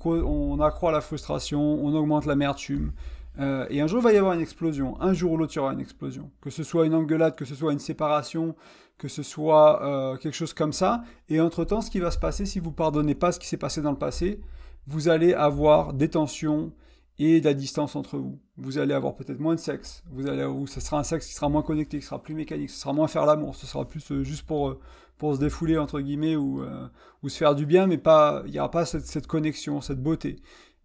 On 0.06 0.60
accroît 0.62 0.92
la 0.92 1.02
frustration, 1.02 1.60
on 1.62 1.94
augmente 1.96 2.26
l'amertume. 2.26 2.92
Euh, 3.40 3.66
et 3.70 3.82
un 3.82 3.88
jour, 3.88 4.00
il 4.00 4.04
va 4.04 4.14
y 4.14 4.18
avoir 4.18 4.34
une 4.34 4.42
explosion. 4.42 5.00
Un 5.02 5.14
jour 5.14 5.32
ou 5.32 5.38
l'autre, 5.38 5.54
il 5.54 5.58
y 5.58 5.60
aura 5.60 5.74
une 5.74 5.80
explosion. 5.80 6.30
Que 6.42 6.50
ce 6.50 6.64
soit 6.64 6.86
une 6.86 6.94
engueulade, 6.94 7.36
que 7.36 7.46
ce 7.46 7.56
soit 7.56 7.74
une 7.74 7.80
séparation, 7.80 8.56
que 8.98 9.08
ce 9.08 9.24
soit 9.24 9.84
euh, 9.84 10.18
quelque 10.18 10.36
chose 10.36 10.54
comme 10.54 10.74
ça. 10.74 11.04
Et 11.30 11.40
entre-temps, 11.42 11.82
ce 11.82 11.90
qui 11.90 12.00
va 12.00 12.12
se 12.12 12.20
passer, 12.20 12.46
si 12.46 12.60
vous 12.60 12.72
pardonnez 12.72 13.16
pas 13.16 13.32
ce 13.32 13.40
qui 13.40 13.48
s'est 13.48 13.58
passé 13.58 13.82
dans 13.82 13.92
le 13.92 13.98
passé, 13.98 14.40
vous 14.88 15.10
allez 15.10 15.34
avoir 15.34 15.94
des 15.94 16.10
tensions, 16.10 16.74
et 17.20 17.42
de 17.42 17.46
la 17.46 17.54
distance 17.54 17.96
entre 17.96 18.18
vous. 18.18 18.40
Vous 18.58 18.78
allez 18.78 18.94
avoir 18.94 19.16
peut-être 19.16 19.40
moins 19.40 19.56
de 19.56 19.60
sexe, 19.60 20.04
vous 20.12 20.28
allez, 20.28 20.48
ce 20.68 20.80
sera 20.80 21.00
un 21.00 21.04
sexe 21.04 21.28
qui 21.28 21.34
sera 21.34 21.50
moins 21.50 21.62
connecté, 21.62 22.00
qui 22.00 22.06
sera 22.06 22.22
plus 22.22 22.34
mécanique, 22.34 22.70
ce 22.70 22.80
sera 22.80 22.94
moins 22.94 23.08
faire 23.08 23.26
l'amour, 23.26 23.56
ce 23.56 23.66
sera 23.66 23.86
plus 23.86 24.12
euh, 24.12 24.24
juste 24.24 24.46
pour, 24.46 24.70
euh, 24.70 24.80
pour 25.18 25.36
se 25.36 25.40
défouler, 25.40 25.78
entre 25.78 26.00
guillemets, 26.00 26.36
ou, 26.36 26.64
euh, 26.64 26.88
ou 27.22 27.30
se 27.30 27.38
faire 27.38 27.56
du 27.56 27.66
bien, 27.66 27.88
mais 27.88 28.00
il 28.46 28.52
n'y 28.52 28.60
aura 28.60 28.72
pas 28.72 28.86
cette, 28.86 29.06
cette, 29.06 29.28
connexion, 29.28 29.82
cette 29.82 30.02
beauté. 30.02 30.38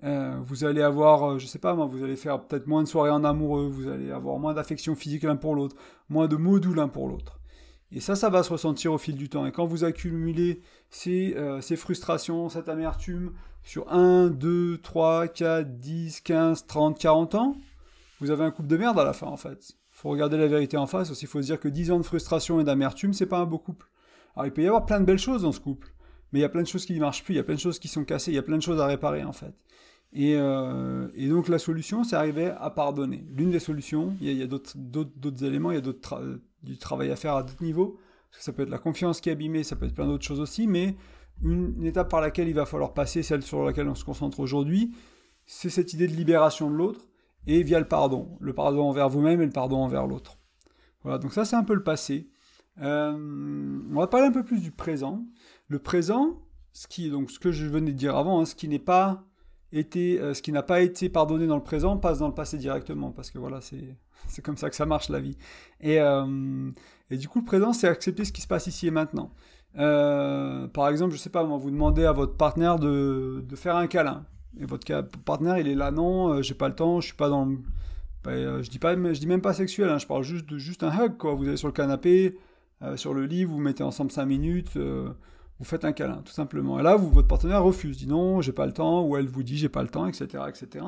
vous 0.02 0.64
allez 0.64 0.82
avoir, 0.82 1.38
je 1.38 1.46
sais 1.46 1.58
pas 1.58 1.74
moi, 1.74 1.86
vous 1.86 2.04
allez 2.04 2.16
faire 2.16 2.40
peut-être 2.42 2.66
moins 2.66 2.82
de 2.82 2.88
soirées 2.88 3.10
en 3.10 3.24
amoureux, 3.24 3.66
vous 3.66 3.88
allez 3.88 4.10
avoir 4.10 4.38
moins 4.38 4.54
d'affection 4.54 4.94
physique 4.94 5.24
l'un 5.24 5.36
pour 5.36 5.54
l'autre, 5.54 5.76
moins 6.08 6.28
de 6.28 6.36
mots 6.36 6.58
l'un 6.58 6.88
pour 6.88 7.08
l'autre. 7.08 7.40
Et 7.90 8.00
ça, 8.00 8.16
ça 8.16 8.28
va 8.28 8.42
se 8.42 8.52
ressentir 8.52 8.92
au 8.92 8.98
fil 8.98 9.16
du 9.16 9.28
temps. 9.28 9.46
Et 9.46 9.52
quand 9.52 9.66
vous 9.66 9.84
accumulez 9.84 10.60
ces, 10.90 11.34
ces 11.62 11.76
frustrations, 11.76 12.48
cette 12.48 12.68
amertume, 12.68 13.32
sur 13.68 13.92
1, 13.92 14.28
2, 14.28 14.78
3, 14.78 15.28
4, 15.28 15.78
10, 15.78 16.20
15, 16.22 16.66
30, 16.66 16.98
40 16.98 17.34
ans, 17.34 17.56
vous 18.20 18.30
avez 18.30 18.44
un 18.44 18.50
couple 18.50 18.68
de 18.68 18.76
merde 18.76 18.98
à 18.98 19.04
la 19.04 19.12
fin 19.12 19.26
en 19.26 19.36
fait. 19.36 19.72
faut 19.90 20.08
regarder 20.08 20.38
la 20.38 20.46
vérité 20.46 20.76
en 20.76 20.86
face 20.86 21.10
aussi, 21.10 21.26
il 21.26 21.28
faut 21.28 21.42
se 21.42 21.46
dire 21.46 21.60
que 21.60 21.68
10 21.68 21.90
ans 21.90 21.98
de 21.98 22.02
frustration 22.02 22.60
et 22.60 22.64
d'amertume, 22.64 23.12
c'est 23.12 23.26
pas 23.26 23.38
un 23.38 23.44
beau 23.44 23.58
couple. 23.58 23.86
Alors 24.34 24.46
il 24.46 24.52
peut 24.52 24.62
y 24.62 24.66
avoir 24.66 24.86
plein 24.86 25.00
de 25.00 25.04
belles 25.04 25.18
choses 25.18 25.42
dans 25.42 25.52
ce 25.52 25.60
couple, 25.60 25.92
mais 26.32 26.38
il 26.38 26.42
y 26.42 26.46
a 26.46 26.48
plein 26.48 26.62
de 26.62 26.66
choses 26.66 26.86
qui 26.86 26.94
ne 26.94 27.00
marchent 27.00 27.22
plus, 27.24 27.34
il 27.34 27.36
y 27.36 27.40
a 27.40 27.44
plein 27.44 27.56
de 27.56 27.60
choses 27.60 27.78
qui 27.78 27.88
sont 27.88 28.04
cassées, 28.04 28.30
il 28.30 28.34
y 28.34 28.38
a 28.38 28.42
plein 28.42 28.56
de 28.56 28.62
choses 28.62 28.80
à 28.80 28.86
réparer 28.86 29.22
en 29.24 29.32
fait. 29.32 29.54
Et, 30.14 30.36
euh, 30.36 31.06
donc 31.28 31.48
la 31.48 31.58
solution, 31.58 32.04
c'est 32.04 32.16
arriver 32.16 32.50
à 32.58 32.70
pardonner. 32.70 33.26
L'une 33.36 33.50
des 33.50 33.58
solutions, 33.58 34.16
il 34.22 34.32
y 34.32 34.42
a, 34.42 34.46
d'autres 34.46 35.44
éléments, 35.44 35.70
il 35.70 35.74
y 35.74 35.78
a 35.78 35.82
d'autres 35.82 36.40
du 36.62 36.78
travail 36.78 37.10
à 37.10 37.16
faire 37.16 37.34
à 37.34 37.42
d'autres 37.42 37.62
niveaux. 37.62 37.98
Parce 38.30 38.38
que 38.38 38.44
ça 38.44 38.52
peut 38.52 38.62
être 38.62 38.70
la 38.70 38.78
confiance 38.78 39.20
qui 39.20 39.28
est 39.28 39.32
abîmée, 39.32 39.64
ça 39.64 39.76
peut 39.76 39.86
être 39.86 39.94
plein 39.94 40.06
d'autres 40.06 40.24
choses 40.24 40.40
aussi, 40.40 40.66
mais 40.66 40.96
une, 41.42 41.84
étape 41.84 42.10
par 42.10 42.20
laquelle 42.20 42.48
il 42.48 42.54
va 42.54 42.66
falloir 42.66 42.92
passer, 42.92 43.22
celle 43.22 43.42
sur 43.42 43.64
laquelle 43.64 43.88
on 43.88 43.94
se 43.94 44.04
concentre 44.04 44.40
aujourd'hui, 44.40 44.94
c'est 45.46 45.70
cette 45.70 45.94
idée 45.94 46.06
de 46.06 46.14
libération 46.14 46.70
de 46.70 46.76
l'autre, 46.76 47.08
et 47.46 47.62
via 47.62 47.78
le 47.78 47.88
pardon. 47.88 48.36
Le 48.40 48.52
pardon 48.52 48.88
envers 48.88 49.08
vous-même 49.08 49.40
et 49.40 49.46
le 49.46 49.52
pardon 49.52 49.78
envers 49.78 50.06
l'autre. 50.06 50.38
Voilà, 51.02 51.18
donc 51.18 51.32
ça 51.32 51.44
c'est 51.44 51.56
un 51.56 51.64
peu 51.64 51.74
le 51.74 51.82
passé. 51.82 52.28
Euh, 52.80 53.80
on 53.90 53.98
va 53.98 54.06
parler 54.06 54.26
un 54.26 54.32
peu 54.32 54.44
plus 54.44 54.60
du 54.60 54.70
présent. 54.70 55.24
Le 55.68 55.78
présent, 55.78 56.42
ce 56.72 56.86
qui 56.86 57.10
donc 57.10 57.30
ce 57.30 57.38
que 57.38 57.50
je 57.50 57.66
venais 57.66 57.92
de 57.92 57.96
dire 57.96 58.16
avant, 58.16 58.40
hein, 58.40 58.44
ce 58.44 58.54
qui 58.54 58.68
n'est 58.68 58.78
pas 58.78 59.24
été, 59.72 60.20
euh, 60.20 60.34
ce 60.34 60.42
qui 60.42 60.52
n'a 60.52 60.62
pas 60.62 60.80
été 60.80 61.08
pardonné 61.08 61.46
dans 61.46 61.56
le 61.56 61.62
présent 61.62 61.96
passe 61.96 62.18
dans 62.18 62.28
le 62.28 62.34
passé 62.34 62.58
directement, 62.58 63.12
parce 63.12 63.30
que 63.30 63.38
voilà, 63.38 63.60
c'est 63.60 63.96
c'est 64.28 64.42
comme 64.42 64.56
ça 64.56 64.70
que 64.70 64.76
ça 64.76 64.86
marche 64.86 65.08
la 65.08 65.20
vie. 65.20 65.36
Et, 65.80 66.00
euh, 66.00 66.70
et 67.10 67.16
du 67.16 67.28
coup, 67.28 67.40
le 67.40 67.44
présent, 67.44 67.72
c'est 67.72 67.88
accepter 67.88 68.24
ce 68.24 68.32
qui 68.32 68.40
se 68.40 68.48
passe 68.48 68.66
ici 68.66 68.86
et 68.86 68.90
maintenant. 68.90 69.30
Euh, 69.78 70.66
par 70.68 70.88
exemple, 70.88 71.12
je 71.12 71.18
sais 71.18 71.30
pas, 71.30 71.42
vous 71.42 71.70
demandez 71.70 72.04
à 72.04 72.12
votre 72.12 72.34
partenaire 72.34 72.78
de, 72.78 73.44
de 73.46 73.56
faire 73.56 73.76
un 73.76 73.86
câlin. 73.86 74.24
Et 74.60 74.64
votre 74.64 74.84
partenaire, 75.24 75.58
il 75.58 75.68
est 75.68 75.74
là, 75.74 75.90
non, 75.90 76.28
euh, 76.32 76.42
j'ai 76.42 76.54
pas 76.54 76.68
le 76.68 76.74
temps, 76.74 77.00
je 77.00 77.06
suis 77.08 77.16
pas 77.16 77.28
dans 77.28 77.44
le... 77.44 77.58
Bah, 78.24 78.32
euh, 78.32 78.62
je 78.62 78.70
dis 78.70 78.78
pas, 78.78 78.94
je 78.94 79.20
dis 79.20 79.26
même 79.26 79.40
pas 79.40 79.52
sexuel, 79.52 79.88
hein, 79.88 79.98
je 79.98 80.06
parle 80.06 80.24
juste 80.24 80.48
de 80.48 80.58
juste 80.58 80.82
un 80.82 80.90
hug, 80.90 81.16
quoi. 81.16 81.34
Vous 81.34 81.46
allez 81.46 81.56
sur 81.56 81.68
le 81.68 81.72
canapé, 81.72 82.36
sur 82.96 83.14
le 83.14 83.26
lit, 83.26 83.44
vous 83.44 83.54
vous 83.54 83.60
mettez 83.60 83.82
ensemble 83.84 84.10
5 84.10 84.24
minutes, 84.24 84.76
vous 85.58 85.64
faites 85.64 85.84
un 85.84 85.92
câlin, 85.92 86.22
tout 86.24 86.32
simplement. 86.32 86.78
Et 86.78 86.82
là, 86.82 86.94
vous, 86.94 87.10
votre 87.10 87.26
partenaire 87.26 87.64
refuse, 87.64 87.96
dit 87.96 88.06
non, 88.06 88.40
j'ai 88.40 88.52
pas 88.52 88.66
le 88.66 88.72
temps, 88.72 89.02
ou 89.02 89.16
elle 89.16 89.26
vous 89.26 89.42
dit 89.42 89.58
j'ai 89.58 89.68
pas 89.68 89.82
le 89.82 89.88
temps, 89.88 90.06
etc., 90.06 90.44
etc. 90.48 90.84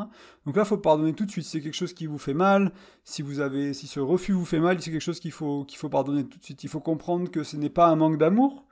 Donc 0.47 0.57
là, 0.57 0.65
faut 0.65 0.79
pardonner 0.79 1.13
tout 1.13 1.27
de 1.27 1.31
suite. 1.31 1.45
C'est 1.45 1.61
quelque 1.61 1.75
chose 1.75 1.93
qui 1.93 2.07
vous 2.07 2.19
fait 2.19 2.35
mal, 2.35 2.73
si 3.03 3.23
vous 3.23 3.41
avez, 3.41 3.75
si 3.75 3.89
ce 3.89 3.99
refus 3.99 4.33
vous 4.33 4.45
fait 4.45 4.61
mal, 4.61 4.81
c'est 4.81 4.93
quelque 4.93 5.01
chose 5.01 5.19
qu'il 5.19 5.33
faut, 5.33 5.65
qu'il 5.65 5.79
faut 5.79 5.89
pardonner 5.89 6.25
tout 6.25 6.39
de 6.39 6.45
suite. 6.45 6.63
Il 6.63 6.69
faut 6.69 6.81
comprendre 6.81 7.31
que 7.31 7.43
ce 7.43 7.57
n'est 7.57 7.71
pas 7.71 7.89
un 7.89 7.97
manque 7.97 8.17
d'amour, 8.17 8.65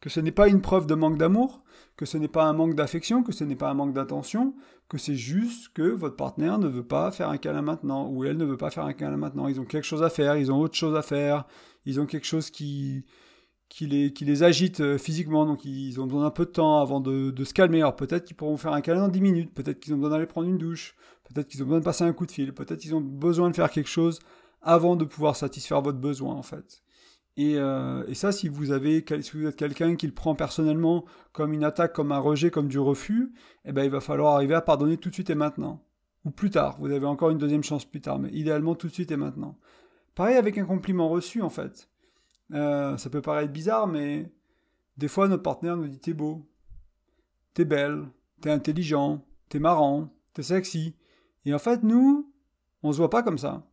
que 0.00 0.10
ce 0.10 0.18
n'est 0.18 0.32
pas 0.32 0.48
une 0.48 0.60
preuve 0.60 0.86
de 0.86 0.96
manque 0.96 1.16
d'amour, 1.16 1.62
que 1.96 2.06
ce 2.06 2.18
n'est 2.18 2.28
pas 2.28 2.44
un 2.44 2.52
manque 2.52 2.74
d'affection, 2.74 3.22
que 3.22 3.32
ce 3.32 3.44
n'est 3.44 3.56
pas 3.56 3.70
un 3.70 3.74
manque 3.74 3.94
d'attention, 3.94 4.52
que 4.88 4.98
c'est 4.98 5.14
juste 5.14 5.72
que 5.74 5.82
votre 5.82 6.16
partenaire 6.16 6.58
ne 6.58 6.66
veut 6.66 6.84
pas 6.84 7.12
faire 7.12 7.28
un 7.28 7.38
câlin 7.38 7.62
maintenant, 7.62 8.08
ou 8.08 8.24
elle 8.24 8.36
ne 8.36 8.44
veut 8.44 8.56
pas 8.56 8.70
faire 8.70 8.84
un 8.84 8.92
câlin 8.92 9.16
maintenant. 9.16 9.46
Ils 9.46 9.60
ont 9.60 9.64
quelque 9.64 9.86
chose 9.86 10.02
à 10.02 10.10
faire, 10.10 10.36
ils 10.36 10.50
ont 10.50 10.58
autre 10.58 10.74
chose 10.74 10.96
à 10.96 11.02
faire, 11.02 11.46
ils 11.84 12.00
ont 12.00 12.06
quelque 12.06 12.26
chose 12.26 12.50
qui, 12.50 13.04
qui, 13.68 13.86
les, 13.86 14.12
qui 14.12 14.24
les 14.24 14.42
agite 14.42 14.80
euh, 14.80 14.98
physiquement, 14.98 15.44
donc 15.44 15.64
ils 15.64 16.00
ont 16.00 16.06
besoin 16.06 16.22
d'un 16.22 16.30
peu 16.30 16.44
de 16.46 16.50
temps 16.50 16.80
avant 16.80 17.00
de, 17.00 17.44
se 17.44 17.54
calmer. 17.54 17.80
Alors 17.80 17.96
peut-être 17.96 18.24
qu'ils 18.24 18.36
pourront 18.36 18.56
faire 18.56 18.72
un 18.72 18.80
câlin 18.80 19.00
dans 19.00 19.08
10 19.08 19.20
minutes, 19.20 19.54
peut-être 19.54 19.80
qu'ils 19.80 19.94
ont 19.94 19.98
besoin 19.98 20.10
d'aller 20.10 20.26
prendre 20.26 20.48
une 20.48 20.58
douche, 20.58 20.94
peut-être 21.24 21.48
qu'ils 21.48 21.62
ont 21.62 21.66
besoin 21.66 21.80
de 21.80 21.84
passer 21.84 22.04
un 22.04 22.12
coup 22.12 22.26
de 22.26 22.32
fil, 22.32 22.52
peut-être 22.52 22.80
qu'ils 22.80 22.94
ont 22.94 23.00
besoin 23.00 23.50
de 23.50 23.56
faire 23.56 23.70
quelque 23.70 23.88
chose 23.88 24.20
avant 24.62 24.96
de 24.96 25.04
pouvoir 25.04 25.36
satisfaire 25.36 25.82
votre 25.82 25.98
besoin 25.98 26.34
en 26.34 26.42
fait. 26.42 26.82
Euh, 27.38 28.04
et, 28.08 28.14
ça, 28.14 28.32
si 28.32 28.48
vous, 28.48 28.70
avez, 28.70 29.04
si 29.20 29.36
vous 29.36 29.46
êtes 29.46 29.56
quelqu'un 29.56 29.96
qui 29.96 30.06
le 30.06 30.14
prend 30.14 30.34
personnellement 30.34 31.04
comme 31.32 31.52
une 31.52 31.64
attaque, 31.64 31.92
comme 31.92 32.12
un 32.12 32.18
rejet, 32.18 32.50
comme 32.50 32.68
du 32.68 32.78
refus, 32.78 33.32
eh 33.64 33.72
ben, 33.72 33.84
il 33.84 33.90
va 33.90 34.00
falloir 34.00 34.34
arriver 34.34 34.54
à 34.54 34.62
pardonner 34.62 34.96
tout 34.96 35.10
de 35.10 35.14
suite 35.14 35.30
et 35.30 35.34
maintenant. 35.34 35.82
Ou 36.24 36.30
plus 36.30 36.50
tard, 36.50 36.76
vous 36.80 36.90
avez 36.90 37.06
encore 37.06 37.30
une 37.30 37.38
deuxième 37.38 37.62
chance 37.62 37.84
plus 37.84 38.00
tard, 38.00 38.18
mais 38.18 38.30
idéalement 38.30 38.74
tout 38.74 38.88
de 38.88 38.92
suite 38.92 39.10
et 39.10 39.16
maintenant. 39.16 39.58
Pareil 40.14 40.36
avec 40.36 40.56
un 40.56 40.64
compliment 40.64 41.08
reçu, 41.08 41.42
en 41.42 41.50
fait. 41.50 41.90
Euh, 42.52 42.96
ça 42.96 43.10
peut 43.10 43.22
paraître 43.22 43.52
bizarre, 43.52 43.86
mais 43.86 44.30
des 44.96 45.08
fois, 45.08 45.28
notre 45.28 45.42
partenaire 45.42 45.76
nous 45.76 45.88
dit 45.88 45.98
T'es 45.98 46.14
beau, 46.14 46.46
t'es 47.54 47.64
belle, 47.64 48.06
t'es 48.40 48.50
intelligent, 48.50 49.24
t'es 49.48 49.58
marrant, 49.58 50.14
t'es 50.32 50.42
sexy. 50.42 50.94
Et 51.44 51.54
en 51.54 51.58
fait, 51.58 51.82
nous, 51.82 52.32
on 52.82 52.92
se 52.92 52.98
voit 52.98 53.10
pas 53.10 53.22
comme 53.22 53.38
ça. 53.38 53.66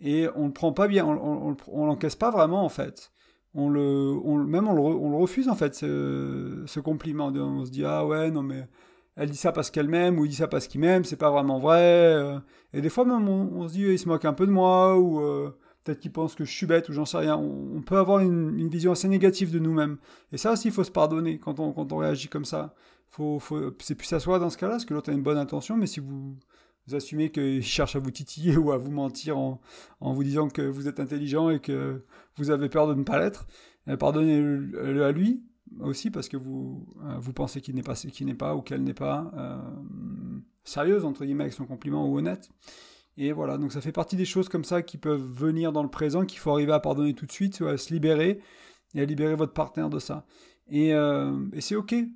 Et 0.00 0.26
on 0.34 0.46
le 0.46 0.52
prend 0.52 0.72
pas 0.72 0.88
bien, 0.88 1.06
on, 1.06 1.56
on, 1.68 1.86
l'encaisse 1.86 2.16
pas 2.16 2.30
vraiment 2.30 2.64
en 2.64 2.68
fait. 2.68 3.12
On 3.54 3.68
le, 3.68 4.18
même 4.46 4.66
on 4.66 4.74
le, 4.74 5.16
refuse 5.16 5.48
en 5.48 5.54
fait, 5.54 5.74
ce, 5.74 6.80
compliment. 6.80 7.28
On 7.28 7.64
se 7.64 7.70
dit, 7.70 7.84
ah 7.84 8.04
ouais, 8.04 8.30
non 8.30 8.42
mais 8.42 8.66
elle 9.14 9.30
dit 9.30 9.36
ça 9.36 9.52
parce 9.52 9.70
qu'elle 9.70 9.88
m'aime, 9.88 10.18
ou 10.18 10.24
il 10.24 10.30
dit 10.30 10.36
ça 10.36 10.48
parce 10.48 10.66
qu'il 10.66 10.80
m'aime, 10.80 11.04
c'est 11.04 11.16
pas 11.16 11.30
vraiment 11.30 11.58
vrai. 11.58 12.40
Et 12.72 12.80
des 12.80 12.88
fois 12.88 13.04
même, 13.04 13.28
on, 13.28 13.68
se 13.68 13.74
dit, 13.74 13.82
il 13.82 13.98
se 13.98 14.08
moque 14.08 14.24
un 14.24 14.32
peu 14.32 14.46
de 14.46 14.52
moi, 14.52 14.98
ou 14.98 15.20
euh, 15.20 15.56
peut-être 15.84 16.00
qu'il 16.00 16.12
pense 16.12 16.34
que 16.34 16.44
je 16.44 16.52
suis 16.52 16.66
bête, 16.66 16.88
ou 16.88 16.92
j'en 16.92 17.04
sais 17.04 17.18
rien. 17.18 17.36
On, 17.36 17.82
peut 17.82 17.98
avoir 17.98 18.20
une, 18.20 18.68
vision 18.68 18.92
assez 18.92 19.08
négative 19.08 19.50
de 19.50 19.58
nous-mêmes. 19.58 19.98
Et 20.32 20.36
ça 20.36 20.52
aussi, 20.52 20.68
il 20.68 20.74
faut 20.74 20.84
se 20.84 20.90
pardonner 20.90 21.38
quand 21.38 21.60
on, 21.60 21.96
réagit 21.96 22.28
comme 22.28 22.44
ça. 22.44 22.74
C'est 23.80 23.94
plus 23.94 24.12
à 24.12 24.20
soi 24.20 24.38
dans 24.38 24.50
ce 24.50 24.58
cas-là, 24.58 24.74
parce 24.74 24.84
que 24.84 24.94
l'autre 24.94 25.10
a 25.10 25.12
une 25.12 25.22
bonne 25.22 25.38
intention, 25.38 25.76
mais 25.76 25.86
si 25.86 26.00
vous, 26.00 26.36
assumez 26.92 27.30
qu'il 27.30 27.62
cherche 27.62 27.96
à 27.96 27.98
vous 27.98 28.10
titiller 28.10 28.56
ou 28.58 28.72
à 28.72 28.78
vous 28.78 28.90
mentir 28.90 29.38
en, 29.38 29.60
vous 30.00 30.24
disant 30.24 30.48
que 30.48 30.62
vous 30.62 30.88
êtes 30.88 31.00
intelligent 31.00 31.50
et 31.50 31.60
que 31.60 32.02
vous 32.36 32.50
avez 32.50 32.68
peur 32.68 32.86
de 32.88 32.94
ne 32.94 33.02
pas 33.02 33.18
l'être. 33.18 33.46
Euh, 33.88 33.96
pardonnez-le 33.96 35.04
à 35.04 35.12
lui 35.12 35.42
aussi 35.80 36.10
parce 36.10 36.28
que 36.28 36.36
vous, 36.36 36.86
euh, 37.04 37.32
pensez 37.34 37.60
qu'il 37.60 37.74
n'est 37.74 37.82
pas, 37.82 37.94
qu'il 37.94 38.36
pas 38.36 38.54
ou 38.54 38.62
qu'elle 38.62 38.82
n'est 38.82 38.94
pas 38.94 39.30
euh, 39.36 39.58
sérieuse, 40.64 41.04
entre 41.04 41.24
guillemets, 41.24 41.44
avec 41.44 41.54
son 41.54 41.66
compliment 41.66 42.08
ou 42.08 42.18
honnête. 42.18 42.50
Et 43.16 43.32
voilà, 43.32 43.58
donc 43.58 43.72
ça 43.72 43.80
fait 43.80 43.92
partie 43.92 44.16
des 44.16 44.24
choses 44.24 44.48
comme 44.48 44.64
ça 44.64 44.82
qui 44.82 44.96
peuvent 44.96 45.20
venir 45.20 45.72
dans 45.72 45.82
le 45.82 45.90
présent, 45.90 46.24
qu'il 46.24 46.38
faut 46.38 46.50
arriver 46.50 46.72
à 46.72 46.80
pardonner 46.80 47.14
tout 47.14 47.26
de 47.26 47.32
suite, 47.32 47.60
à 47.62 47.76
se 47.76 47.92
libérer 47.92 48.40
et 48.94 49.00
à 49.02 49.04
libérer 49.04 49.34
votre 49.34 49.52
partenaire 49.52 49.90
de 49.90 49.98
ça. 49.98 50.24
Et, 50.70 50.90
et 50.90 51.60
c'est 51.60 51.76
ok. 51.76 51.92
et 51.92 52.08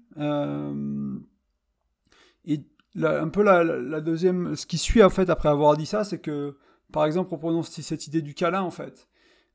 un 3.05 3.29
peu 3.29 3.43
la, 3.43 4.01
deuxième, 4.01 4.57
ce 4.57 4.67
qui 4.67 4.79
suit 4.79 5.03
en 5.03 5.11
fait 5.11 5.29
après 5.31 5.49
avoir 5.49 5.77
dit 5.77 5.87
ça, 5.87 6.05
c'est 6.05 6.19
que, 6.19 6.57
par 6.93 7.05
exemple, 7.05 7.31
reprenons 7.31 7.63
cette 7.63 8.07
idée 8.07 8.23
du 8.23 8.35
câlin 8.35 8.63
en 8.63 8.71
fait. 8.71 9.09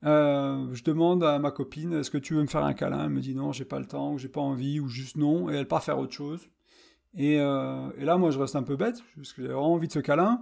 Euh, 0.03 0.67
je 0.73 0.83
demande 0.83 1.23
à 1.23 1.37
ma 1.39 1.51
copine, 1.51 1.93
est-ce 1.93 2.09
que 2.09 2.17
tu 2.17 2.33
veux 2.33 2.41
me 2.41 2.47
faire 2.47 2.63
un 2.63 2.73
câlin? 2.73 3.05
Elle 3.05 3.11
me 3.11 3.21
dit 3.21 3.35
non, 3.35 3.51
j'ai 3.51 3.65
pas 3.65 3.79
le 3.79 3.85
temps, 3.85 4.13
ou 4.13 4.17
j'ai 4.17 4.29
pas 4.29 4.41
envie, 4.41 4.79
ou 4.79 4.87
juste 4.87 5.15
non, 5.15 5.49
et 5.49 5.55
elle 5.55 5.67
part 5.67 5.83
faire 5.83 5.99
autre 5.99 6.13
chose. 6.13 6.47
Et, 7.13 7.39
euh, 7.39 7.89
et 7.97 8.05
là, 8.05 8.17
moi, 8.17 8.31
je 8.31 8.39
reste 8.39 8.55
un 8.55 8.63
peu 8.63 8.75
bête, 8.75 9.03
parce 9.15 9.33
que 9.33 9.41
j'ai 9.41 9.49
vraiment 9.49 9.73
envie 9.73 9.87
de 9.87 9.93
ce 9.93 9.99
câlin. 9.99 10.41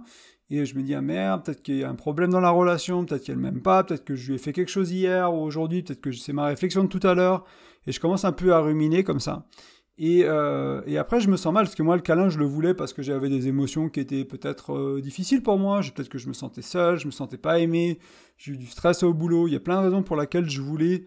Et 0.50 0.64
je 0.64 0.74
me 0.76 0.82
dis, 0.82 0.94
ah 0.94 1.00
merde, 1.00 1.44
peut-être 1.44 1.62
qu'il 1.62 1.76
y 1.76 1.84
a 1.84 1.88
un 1.88 1.94
problème 1.94 2.30
dans 2.30 2.40
la 2.40 2.50
relation, 2.50 3.04
peut-être 3.04 3.24
qu'elle 3.24 3.38
m'aime 3.38 3.62
pas, 3.62 3.84
peut-être 3.84 4.04
que 4.04 4.16
je 4.16 4.28
lui 4.28 4.34
ai 4.34 4.38
fait 4.38 4.52
quelque 4.52 4.70
chose 4.70 4.90
hier 4.90 5.32
ou 5.32 5.38
aujourd'hui, 5.38 5.82
peut-être 5.82 6.00
que 6.00 6.10
c'est 6.10 6.32
ma 6.32 6.46
réflexion 6.46 6.82
de 6.82 6.88
tout 6.88 7.06
à 7.06 7.14
l'heure. 7.14 7.44
Et 7.86 7.92
je 7.92 8.00
commence 8.00 8.24
un 8.24 8.32
peu 8.32 8.52
à 8.52 8.58
ruminer 8.60 9.04
comme 9.04 9.20
ça. 9.20 9.46
Euh, 10.00 10.82
et, 10.86 10.96
après, 10.98 11.20
je 11.20 11.28
me 11.28 11.36
sens 11.36 11.52
mal 11.52 11.64
parce 11.64 11.74
que 11.74 11.82
moi, 11.82 11.94
le 11.94 12.02
câlin, 12.02 12.28
je 12.30 12.38
le 12.38 12.46
voulais 12.46 12.74
parce 12.74 12.92
que 12.92 13.02
j'avais 13.02 13.28
des 13.28 13.48
émotions 13.48 13.88
qui 13.88 14.00
étaient 14.00 14.24
peut-être 14.24 14.72
euh, 14.72 15.00
difficiles 15.00 15.42
pour 15.42 15.58
moi. 15.58 15.80
Peut-être 15.80 16.08
que 16.08 16.18
je 16.18 16.28
me 16.28 16.32
sentais 16.32 16.62
seul, 16.62 16.98
je 16.98 17.06
me 17.06 17.12
sentais 17.12 17.36
pas 17.36 17.58
aimé, 17.58 17.98
j'ai 18.38 18.52
eu 18.52 18.56
du 18.56 18.66
stress 18.66 19.02
au 19.02 19.12
boulot. 19.12 19.46
Il 19.46 19.52
y 19.52 19.56
a 19.56 19.60
plein 19.60 19.80
de 19.80 19.86
raisons 19.86 20.02
pour 20.02 20.16
lesquelles 20.16 20.48
je 20.48 20.62
voulais 20.62 21.04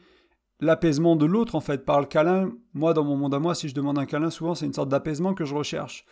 l'apaisement 0.60 1.16
de 1.16 1.26
l'autre 1.26 1.56
en 1.56 1.60
fait. 1.60 1.86
Par 1.86 2.00
le 2.00 2.06
câlin, 2.06 2.52
moi, 2.74 2.94
dans 2.94 3.04
mon 3.04 3.18
monde 3.18 3.34
à 3.34 3.40
moi, 3.40 3.56
si 3.56 3.68
je 3.68 3.74
demande 3.74 3.98
un 3.98 4.06
câlin, 4.06 4.30
souvent, 4.30 4.54
c'est 4.54 4.66
une 4.66 4.74
sorte 4.74 4.90
d'apaisement 4.90 5.34
que 5.34 5.46
je 5.46 5.56
recherche. 5.56 6.06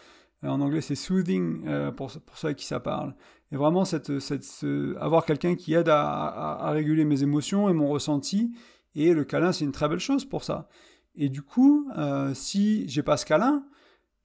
Euh, 0.44 0.50
en 0.50 0.62
anglais, 0.62 0.82
c'est 0.82 0.96
soothing 0.96 1.64
pour, 1.96 2.12
pour 2.12 2.38
ceux 2.38 2.50
à 2.50 2.54
qui 2.54 2.66
ça 2.66 2.80
parle. 2.80 3.16
Et 3.52 3.58
vraiment, 3.58 3.84
avoir 5.00 5.26
quelqu'un 5.26 5.56
qui 5.56 5.74
aide 5.74 5.90
à, 5.90 6.00
à 6.00 6.72
réguler 6.72 7.06
mes 7.06 7.24
émotions 7.24 7.70
et 7.70 7.74
mon 7.74 7.90
ressenti. 7.90 8.54
Et 8.96 9.14
le 9.14 9.24
câlin, 9.24 9.52
c'est 9.52 9.66
une 9.66 9.72
très 9.72 9.90
belle 9.90 10.00
chose 10.00 10.26
pour 10.26 10.44
ça. 10.44 10.68
Et 11.16 11.30
du 11.30 11.42
coup, 11.42 11.88
euh, 11.98 12.34
si 12.34 12.88
j'ai 12.88 13.04
pas 13.04 13.18
ce 13.18 13.26
câlin, 13.26 13.66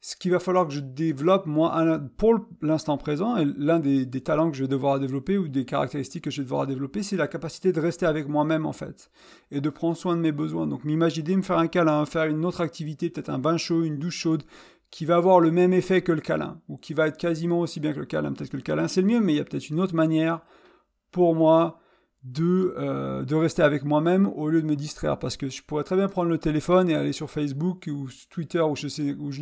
ce 0.01 0.15
qu'il 0.15 0.31
va 0.31 0.39
falloir 0.39 0.69
que 0.69 0.73
je 0.73 0.81
développe, 0.81 1.47
moi, 1.47 2.01
pour 2.17 2.35
l'instant 2.63 2.97
présent, 2.97 3.37
et 3.37 3.45
l'un 3.57 3.81
des, 3.81 4.07
talents 4.21 4.51
que 4.51 4.57
je 4.57 4.63
vais 4.63 4.69
devoir 4.69 5.01
développer 5.01 5.37
ou 5.37 5.49
des 5.49 5.65
caractéristiques 5.65 6.25
que 6.25 6.31
je 6.31 6.43
vais 6.43 6.45
devoir 6.45 6.67
développer, 6.67 7.03
c'est 7.03 7.17
la 7.17 7.27
capacité 7.27 7.73
de 7.73 7.81
rester 7.81 8.07
avec 8.07 8.29
moi-même, 8.29 8.67
en 8.67 8.73
fait, 8.73 9.11
et 9.51 9.61
de 9.61 9.69
prendre 9.69 9.97
soin 9.97 10.15
de 10.15 10.21
mes 10.21 10.31
besoins. 10.31 10.69
Donc, 10.69 10.85
m'imaginer 10.85 11.37
me 11.37 11.43
faire 11.43 11.59
un 11.59 11.67
câlin, 11.67 12.05
faire 12.07 12.27
une 12.27 12.45
autre 12.45 12.61
activité, 12.61 13.11
peut-être 13.11 13.31
un 13.31 13.39
bain 13.39 13.57
chaud, 13.57 13.83
une 13.83 13.99
douche 13.99 14.19
chaude, 14.19 14.45
qui 14.97 15.05
va 15.05 15.17
avoir 15.17 15.41
le 15.41 15.51
même 15.51 15.75
effet 15.75 16.01
que 16.01 16.11
le 16.11 16.23
câlin, 16.23 16.59
ou 16.71 16.79
qui 16.79 16.95
va 16.95 17.09
être 17.09 17.19
quasiment 17.19 17.61
aussi 17.61 17.81
bien 17.81 17.93
que 17.93 17.99
le 17.99 18.07
câlin. 18.07 18.33
Peut-être 18.33 18.49
que 18.49 18.57
le 18.57 18.63
câlin, 18.63 18.89
c'est 18.89 19.03
le 19.03 19.07
mieux, 19.07 19.21
mais 19.21 19.35
il 19.35 19.37
y 19.37 19.41
a 19.41 19.45
peut-être 19.45 19.69
une 19.69 19.79
autre 19.79 19.95
manière 19.95 20.41
pour 21.11 21.35
moi 21.35 21.81
de, 22.23 22.73
euh, 22.79 23.23
de 23.23 23.35
rester 23.35 23.61
avec 23.61 23.85
moi-même 23.85 24.27
au 24.27 24.49
lieu 24.49 24.63
de 24.63 24.67
me 24.67 24.75
distraire. 24.75 25.19
Parce 25.19 25.37
que 25.37 25.51
je 25.51 25.63
pourrais 25.63 25.85
très 25.85 25.97
bien 25.97 26.09
prendre 26.09 26.31
le 26.31 26.39
téléphone 26.39 26.89
et 26.89 26.95
aller 26.95 27.13
sur 27.13 27.31
Facebook 27.31 27.91
ou 27.93 28.09
Twitter 28.31 28.63
ou 28.63 28.75
je, 28.75 28.87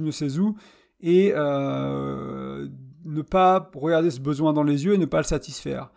ne 0.02 0.10
sais 0.10 0.38
où 0.40 0.56
et 0.98 1.32
euh, 1.36 2.66
ne 3.04 3.22
pas 3.22 3.70
regarder 3.76 4.10
ce 4.10 4.18
besoin 4.18 4.54
dans 4.54 4.64
les 4.64 4.84
yeux 4.84 4.94
et 4.94 4.98
ne 4.98 5.06
pas 5.06 5.18
le 5.18 5.22
satisfaire. 5.22 5.92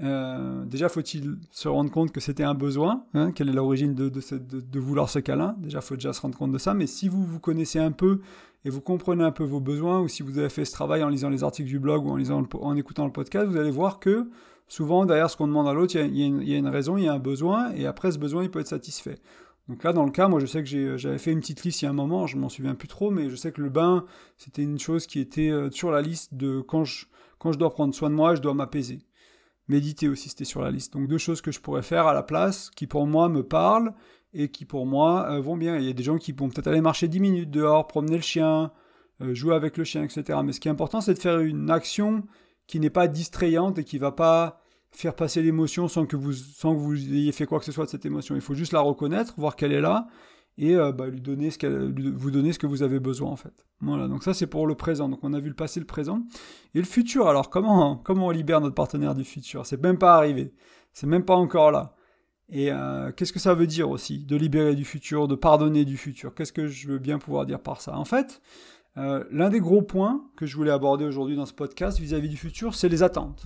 Euh, 0.00 0.64
déjà, 0.64 0.88
faut-il 0.88 1.38
se 1.50 1.68
rendre 1.68 1.90
compte 1.90 2.12
que 2.12 2.20
c'était 2.20 2.44
un 2.44 2.54
besoin 2.54 3.04
hein, 3.14 3.32
Quelle 3.32 3.48
est 3.48 3.52
l'origine 3.52 3.94
de, 3.94 4.78
vouloir 4.78 5.10
ce 5.10 5.18
câlin? 5.18 5.56
Déjà, 5.58 5.80
faut 5.80 5.96
déjà 5.96 6.12
se 6.12 6.20
rendre 6.20 6.36
compte 6.36 6.52
de 6.52 6.58
ça. 6.58 6.74
Mais 6.74 6.86
si 6.86 7.08
vous 7.08 7.24
vous 7.24 7.40
connaissez 7.40 7.78
un 7.78 7.92
peu 7.92 8.20
et 8.64 8.70
vous 8.70 8.80
comprenez 8.80 9.24
un 9.24 9.32
peu 9.32 9.44
vos 9.44 9.60
besoins, 9.60 10.00
ou 10.00 10.08
si 10.08 10.22
vous 10.22 10.38
avez 10.38 10.48
fait 10.48 10.64
ce 10.64 10.72
travail 10.72 11.02
en 11.02 11.08
lisant 11.08 11.30
les 11.30 11.42
articles 11.42 11.68
du 11.68 11.78
blog 11.78 12.06
ou 12.06 12.10
en, 12.10 12.76
écoutant 12.76 13.06
le 13.06 13.12
podcast, 13.12 13.46
vous 13.48 13.56
allez 13.56 13.70
voir 13.70 13.98
que 13.98 14.30
souvent 14.68 15.06
derrière 15.06 15.30
ce 15.30 15.36
qu'on 15.36 15.46
demande 15.46 15.68
à 15.68 15.72
l'autre, 15.72 15.96
il 15.96 16.16
y, 16.16 16.54
a 16.54 16.58
une 16.58 16.68
raison, 16.68 16.96
il 16.96 17.04
y 17.04 17.08
a 17.08 17.14
un 17.14 17.18
besoin, 17.18 17.72
et 17.72 17.86
après 17.86 18.12
ce 18.12 18.18
besoin, 18.18 18.42
il 18.42 18.50
peut 18.50 18.60
être 18.60 18.68
satisfait. 18.68 19.18
Donc 19.68 19.84
là, 19.84 19.92
dans 19.92 20.04
le 20.04 20.10
cas, 20.10 20.28
moi, 20.28 20.40
je 20.40 20.46
sais 20.46 20.62
que 20.62 20.96
j'avais 20.96 21.18
fait 21.18 21.30
une 21.30 21.40
petite 21.40 21.62
liste 21.62 21.82
il 21.82 21.84
y 21.84 21.88
a 21.88 21.90
un 21.90 21.94
moment, 21.94 22.26
je 22.26 22.36
m'en 22.36 22.48
souviens 22.48 22.74
plus 22.74 22.88
trop, 22.88 23.10
mais 23.10 23.30
je 23.30 23.36
sais 23.36 23.52
que 23.52 23.60
le 23.60 23.68
bain, 23.68 24.04
c'était 24.36 24.62
une 24.62 24.78
chose 24.78 25.06
qui 25.06 25.20
était 25.20 25.50
euh, 25.50 25.70
sur 25.70 25.90
la 25.90 26.00
liste 26.00 26.34
de 26.34 26.60
quand 26.60 26.84
je, 26.84 27.06
quand 27.38 27.52
je 27.52 27.58
dois 27.58 27.70
prendre 27.70 27.94
soin 27.94 28.10
de 28.10 28.14
moi, 28.14 28.34
je 28.34 28.40
dois 28.40 28.54
m'apaiser. 28.54 29.00
Méditer 29.68 30.08
aussi, 30.08 30.30
c'était 30.30 30.44
sur 30.44 30.62
la 30.62 30.70
liste. 30.70 30.94
Donc 30.94 31.08
deux 31.08 31.18
choses 31.18 31.40
que 31.40 31.52
je 31.52 31.60
pourrais 31.60 31.82
faire 31.82 32.06
à 32.06 32.14
la 32.14 32.22
place, 32.22 32.70
qui 32.74 32.86
pour 32.86 33.06
moi 33.06 33.28
me 33.28 33.42
parlent 33.42 33.92
et 34.32 34.48
qui 34.48 34.64
pour 34.64 34.86
moi 34.86 35.30
euh, 35.30 35.40
vont 35.40 35.56
bien. 35.56 35.76
Il 35.76 35.84
y 35.84 35.90
a 35.90 35.92
des 35.92 36.02
gens 36.02 36.18
qui 36.18 36.32
vont 36.32 36.48
peut-être 36.48 36.68
aller 36.68 36.80
marcher 36.80 37.08
10 37.08 37.20
minutes 37.20 37.50
dehors, 37.50 37.86
promener 37.86 38.16
le 38.16 38.22
chien, 38.22 38.72
euh, 39.20 39.34
jouer 39.34 39.54
avec 39.54 39.76
le 39.76 39.84
chien, 39.84 40.02
etc. 40.02 40.38
Mais 40.44 40.52
ce 40.52 40.60
qui 40.60 40.68
est 40.68 40.70
important, 40.70 41.00
c'est 41.00 41.14
de 41.14 41.18
faire 41.18 41.40
une 41.40 41.70
action 41.70 42.24
qui 42.66 42.80
n'est 42.80 42.90
pas 42.90 43.08
distrayante 43.08 43.78
et 43.78 43.84
qui 43.84 43.98
va 43.98 44.12
pas 44.12 44.60
faire 44.90 45.14
passer 45.14 45.42
l'émotion 45.42 45.86
sans 45.86 46.06
que 46.06 46.16
vous 46.16 46.32
sans 46.32 46.74
que 46.74 46.80
vous 46.80 46.96
ayez 46.96 47.32
fait 47.32 47.46
quoi 47.46 47.58
que 47.58 47.64
ce 47.64 47.72
soit 47.72 47.84
de 47.84 47.90
cette 47.90 48.06
émotion. 48.06 48.34
Il 48.34 48.40
faut 48.40 48.54
juste 48.54 48.72
la 48.72 48.80
reconnaître, 48.80 49.34
voir 49.36 49.56
qu'elle 49.56 49.72
est 49.72 49.80
là 49.80 50.08
et 50.58 50.74
euh, 50.74 50.92
bah, 50.92 51.06
lui 51.06 51.20
donner 51.20 51.50
ce 51.50 51.58
qu'elle, 51.58 51.94
vous 52.14 52.30
donner 52.30 52.52
ce 52.52 52.58
que 52.58 52.66
vous 52.66 52.82
avez 52.82 52.98
besoin 52.98 53.30
en 53.30 53.36
fait. 53.36 53.64
Voilà, 53.80 54.08
donc 54.08 54.24
ça 54.24 54.34
c'est 54.34 54.48
pour 54.48 54.66
le 54.66 54.74
présent. 54.74 55.08
Donc 55.08 55.20
on 55.22 55.32
a 55.32 55.40
vu 55.40 55.48
le 55.48 55.54
passé, 55.54 55.80
le 55.80 55.86
présent 55.86 56.22
et 56.74 56.80
le 56.80 56.84
futur. 56.84 57.28
Alors 57.28 57.48
comment 57.48 57.96
comment 58.04 58.26
on 58.26 58.30
libère 58.30 58.60
notre 58.60 58.74
partenaire 58.74 59.14
du 59.14 59.24
futur? 59.24 59.64
C'est 59.64 59.80
même 59.80 59.98
pas 59.98 60.16
arrivé, 60.16 60.52
c'est 60.92 61.06
même 61.06 61.24
pas 61.24 61.36
encore 61.36 61.70
là. 61.70 61.94
Et 62.50 62.72
euh, 62.72 63.12
qu'est-ce 63.12 63.32
que 63.32 63.38
ça 63.38 63.54
veut 63.54 63.66
dire 63.66 63.90
aussi 63.90 64.24
de 64.24 64.34
libérer 64.34 64.74
du 64.74 64.84
futur, 64.84 65.28
de 65.28 65.34
pardonner 65.34 65.84
du 65.84 65.96
futur? 65.96 66.34
Qu'est-ce 66.34 66.52
que 66.52 66.66
je 66.66 66.88
veux 66.88 66.98
bien 66.98 67.18
pouvoir 67.18 67.46
dire 67.46 67.60
par 67.60 67.80
ça? 67.80 67.96
En 67.96 68.06
fait, 68.06 68.40
euh, 68.96 69.22
l'un 69.30 69.50
des 69.50 69.60
gros 69.60 69.82
points 69.82 70.24
que 70.34 70.46
je 70.46 70.56
voulais 70.56 70.70
aborder 70.70 71.04
aujourd'hui 71.04 71.36
dans 71.36 71.46
ce 71.46 71.52
podcast 71.52 72.00
vis-à-vis 72.00 72.30
du 72.30 72.38
futur, 72.38 72.74
c'est 72.74 72.88
les 72.88 73.02
attentes. 73.02 73.44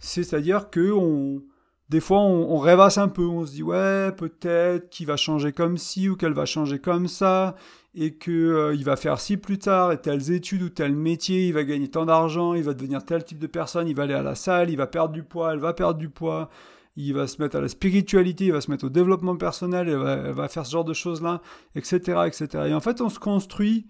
C'est-à-dire 0.00 0.70
que 0.70 0.92
on, 0.92 1.42
des 1.88 2.00
fois, 2.00 2.18
on, 2.18 2.58
rêvasse 2.58 2.98
un 2.98 3.08
peu, 3.08 3.24
on 3.24 3.46
se 3.46 3.52
dit 3.52 3.62
ouais, 3.62 4.10
peut-être 4.12 4.90
qu'il 4.90 5.06
va 5.06 5.16
changer 5.16 5.52
comme 5.52 5.78
ci 5.78 6.08
ou 6.08 6.16
qu'elle 6.16 6.32
va 6.32 6.44
changer 6.44 6.80
comme 6.80 7.06
ça, 7.06 7.54
et 7.94 8.14
qu'il 8.16 8.32
euh, 8.32 8.76
va 8.84 8.96
faire 8.96 9.20
ci 9.20 9.36
plus 9.36 9.58
tard, 9.58 9.92
et 9.92 10.00
telles 10.00 10.32
études 10.32 10.62
ou 10.62 10.68
tel 10.68 10.96
métier, 10.96 11.46
il 11.46 11.52
va 11.52 11.62
gagner 11.62 11.88
tant 11.88 12.04
d'argent, 12.04 12.54
il 12.54 12.64
va 12.64 12.74
devenir 12.74 13.04
tel 13.04 13.24
type 13.24 13.38
de 13.38 13.46
personne, 13.46 13.86
il 13.86 13.94
va 13.94 14.02
aller 14.02 14.14
à 14.14 14.22
la 14.22 14.34
salle, 14.34 14.70
il 14.70 14.76
va 14.76 14.88
perdre 14.88 15.12
du 15.12 15.22
poids, 15.22 15.52
elle 15.52 15.60
va 15.60 15.72
perdre 15.74 15.98
du 15.98 16.08
poids, 16.08 16.50
il 16.96 17.14
va 17.14 17.28
se 17.28 17.40
mettre 17.40 17.56
à 17.56 17.60
la 17.60 17.68
spiritualité, 17.68 18.46
il 18.46 18.52
va 18.52 18.60
se 18.60 18.70
mettre 18.70 18.86
au 18.86 18.90
développement 18.90 19.36
personnel, 19.36 19.88
elle 19.88 19.96
va, 19.98 20.12
elle 20.14 20.32
va 20.32 20.48
faire 20.48 20.66
ce 20.66 20.72
genre 20.72 20.84
de 20.84 20.92
choses-là, 20.92 21.40
etc., 21.76 22.22
etc. 22.26 22.64
Et 22.66 22.74
en 22.74 22.80
fait, 22.80 23.00
on 23.00 23.08
se 23.08 23.20
construit 23.20 23.86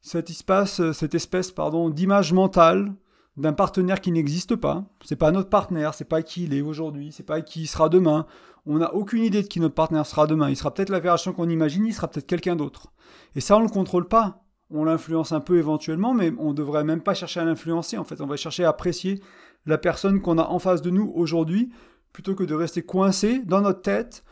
cet 0.00 0.28
espace, 0.30 0.80
euh, 0.80 0.92
cette 0.92 1.14
espèce 1.14 1.52
pardon, 1.52 1.88
d'image 1.88 2.32
mentale 2.32 2.92
d'un 3.38 3.52
partenaire 3.52 4.00
qui 4.00 4.12
n'existe 4.12 4.56
pas. 4.56 4.84
C'est 5.04 5.16
pas 5.16 5.30
notre 5.30 5.48
partenaire, 5.48 5.94
c'est 5.94 6.04
pas 6.04 6.22
qui 6.22 6.44
il 6.44 6.54
est 6.54 6.60
aujourd'hui, 6.60 7.12
c'est 7.12 7.22
pas 7.22 7.40
qui 7.40 7.62
il 7.62 7.66
sera 7.66 7.88
demain. 7.88 8.26
On 8.66 8.78
n'a 8.78 8.92
aucune 8.94 9.22
idée 9.22 9.42
de 9.42 9.46
qui 9.46 9.60
notre 9.60 9.74
partenaire 9.74 10.04
sera 10.04 10.26
demain. 10.26 10.50
Il 10.50 10.56
sera 10.56 10.74
peut-être 10.74 10.90
la 10.90 11.00
version 11.00 11.32
qu'on 11.32 11.48
imagine, 11.48 11.86
il 11.86 11.94
sera 11.94 12.08
peut-être 12.08 12.26
quelqu'un 12.26 12.56
d'autre. 12.56 12.92
Et 13.36 13.40
ça, 13.40 13.56
on 13.56 13.60
ne 13.60 13.64
le 13.64 13.70
contrôle 13.70 14.08
pas. 14.08 14.42
On 14.70 14.84
l'influence 14.84 15.32
un 15.32 15.40
peu 15.40 15.56
éventuellement, 15.56 16.12
mais 16.12 16.32
on 16.38 16.52
devrait 16.52 16.84
même 16.84 17.00
pas 17.00 17.14
chercher 17.14 17.40
à 17.40 17.44
l'influencer. 17.44 17.96
En 17.96 18.04
fait, 18.04 18.20
on 18.20 18.26
va 18.26 18.36
chercher 18.36 18.64
à 18.64 18.70
apprécier 18.70 19.22
la 19.64 19.78
personne 19.78 20.20
qu'on 20.20 20.36
a 20.36 20.44
en 20.44 20.58
face 20.58 20.82
de 20.82 20.90
nous 20.90 21.10
aujourd'hui, 21.14 21.70
plutôt 22.12 22.34
que 22.34 22.44
de 22.44 22.54
rester 22.54 22.82
coincé 22.82 23.40
dans 23.46 23.60
notre 23.60 23.82
tête 23.82 24.24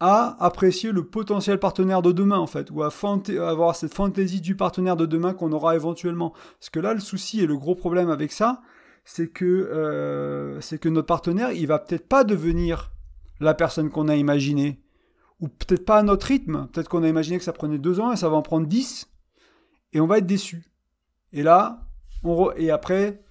à 0.00 0.36
apprécier 0.44 0.92
le 0.92 1.04
potentiel 1.04 1.58
partenaire 1.58 2.02
de 2.02 2.12
demain, 2.12 2.38
en 2.38 2.46
fait, 2.46 2.70
ou 2.70 2.82
à 2.82 2.90
avoir 3.48 3.76
cette 3.76 3.94
fantaisie 3.94 4.40
du 4.40 4.54
partenaire 4.54 4.96
de 4.96 5.06
demain 5.06 5.32
qu'on 5.32 5.52
aura 5.52 5.74
éventuellement. 5.74 6.34
Parce 6.60 6.70
que 6.70 6.80
là, 6.80 6.92
le 6.92 7.00
souci 7.00 7.40
et 7.40 7.46
le 7.46 7.56
gros 7.56 7.74
problème 7.74 8.10
avec 8.10 8.32
ça, 8.32 8.60
c'est 9.04 9.28
que, 9.28 9.44
euh, 9.44 10.60
c'est 10.60 10.78
que 10.78 10.88
notre 10.88 11.06
partenaire, 11.06 11.52
il 11.52 11.66
va 11.66 11.78
peut-être 11.78 12.08
pas 12.08 12.24
devenir 12.24 12.92
la 13.40 13.54
personne 13.54 13.90
qu'on 13.90 14.08
a 14.08 14.16
imaginée. 14.16 14.82
Ou 15.40 15.48
peut-être 15.48 15.84
pas 15.84 15.98
à 15.98 16.02
notre 16.02 16.26
rythme. 16.26 16.68
Peut-être 16.72 16.88
qu'on 16.88 17.02
a 17.02 17.08
imaginé 17.08 17.38
que 17.38 17.44
ça 17.44 17.52
prenait 17.52 17.78
deux 17.78 18.00
ans 18.00 18.12
et 18.12 18.16
ça 18.16 18.28
va 18.28 18.36
en 18.36 18.42
prendre 18.42 18.66
dix. 18.66 19.08
et 19.92 20.00
on 20.00 20.06
va 20.06 20.18
être 20.18 20.26
déçu. 20.26 20.64
Et 21.32 21.42
là, 21.42 21.86
on 22.22 22.50
et 22.56 22.70
après, 22.70 23.22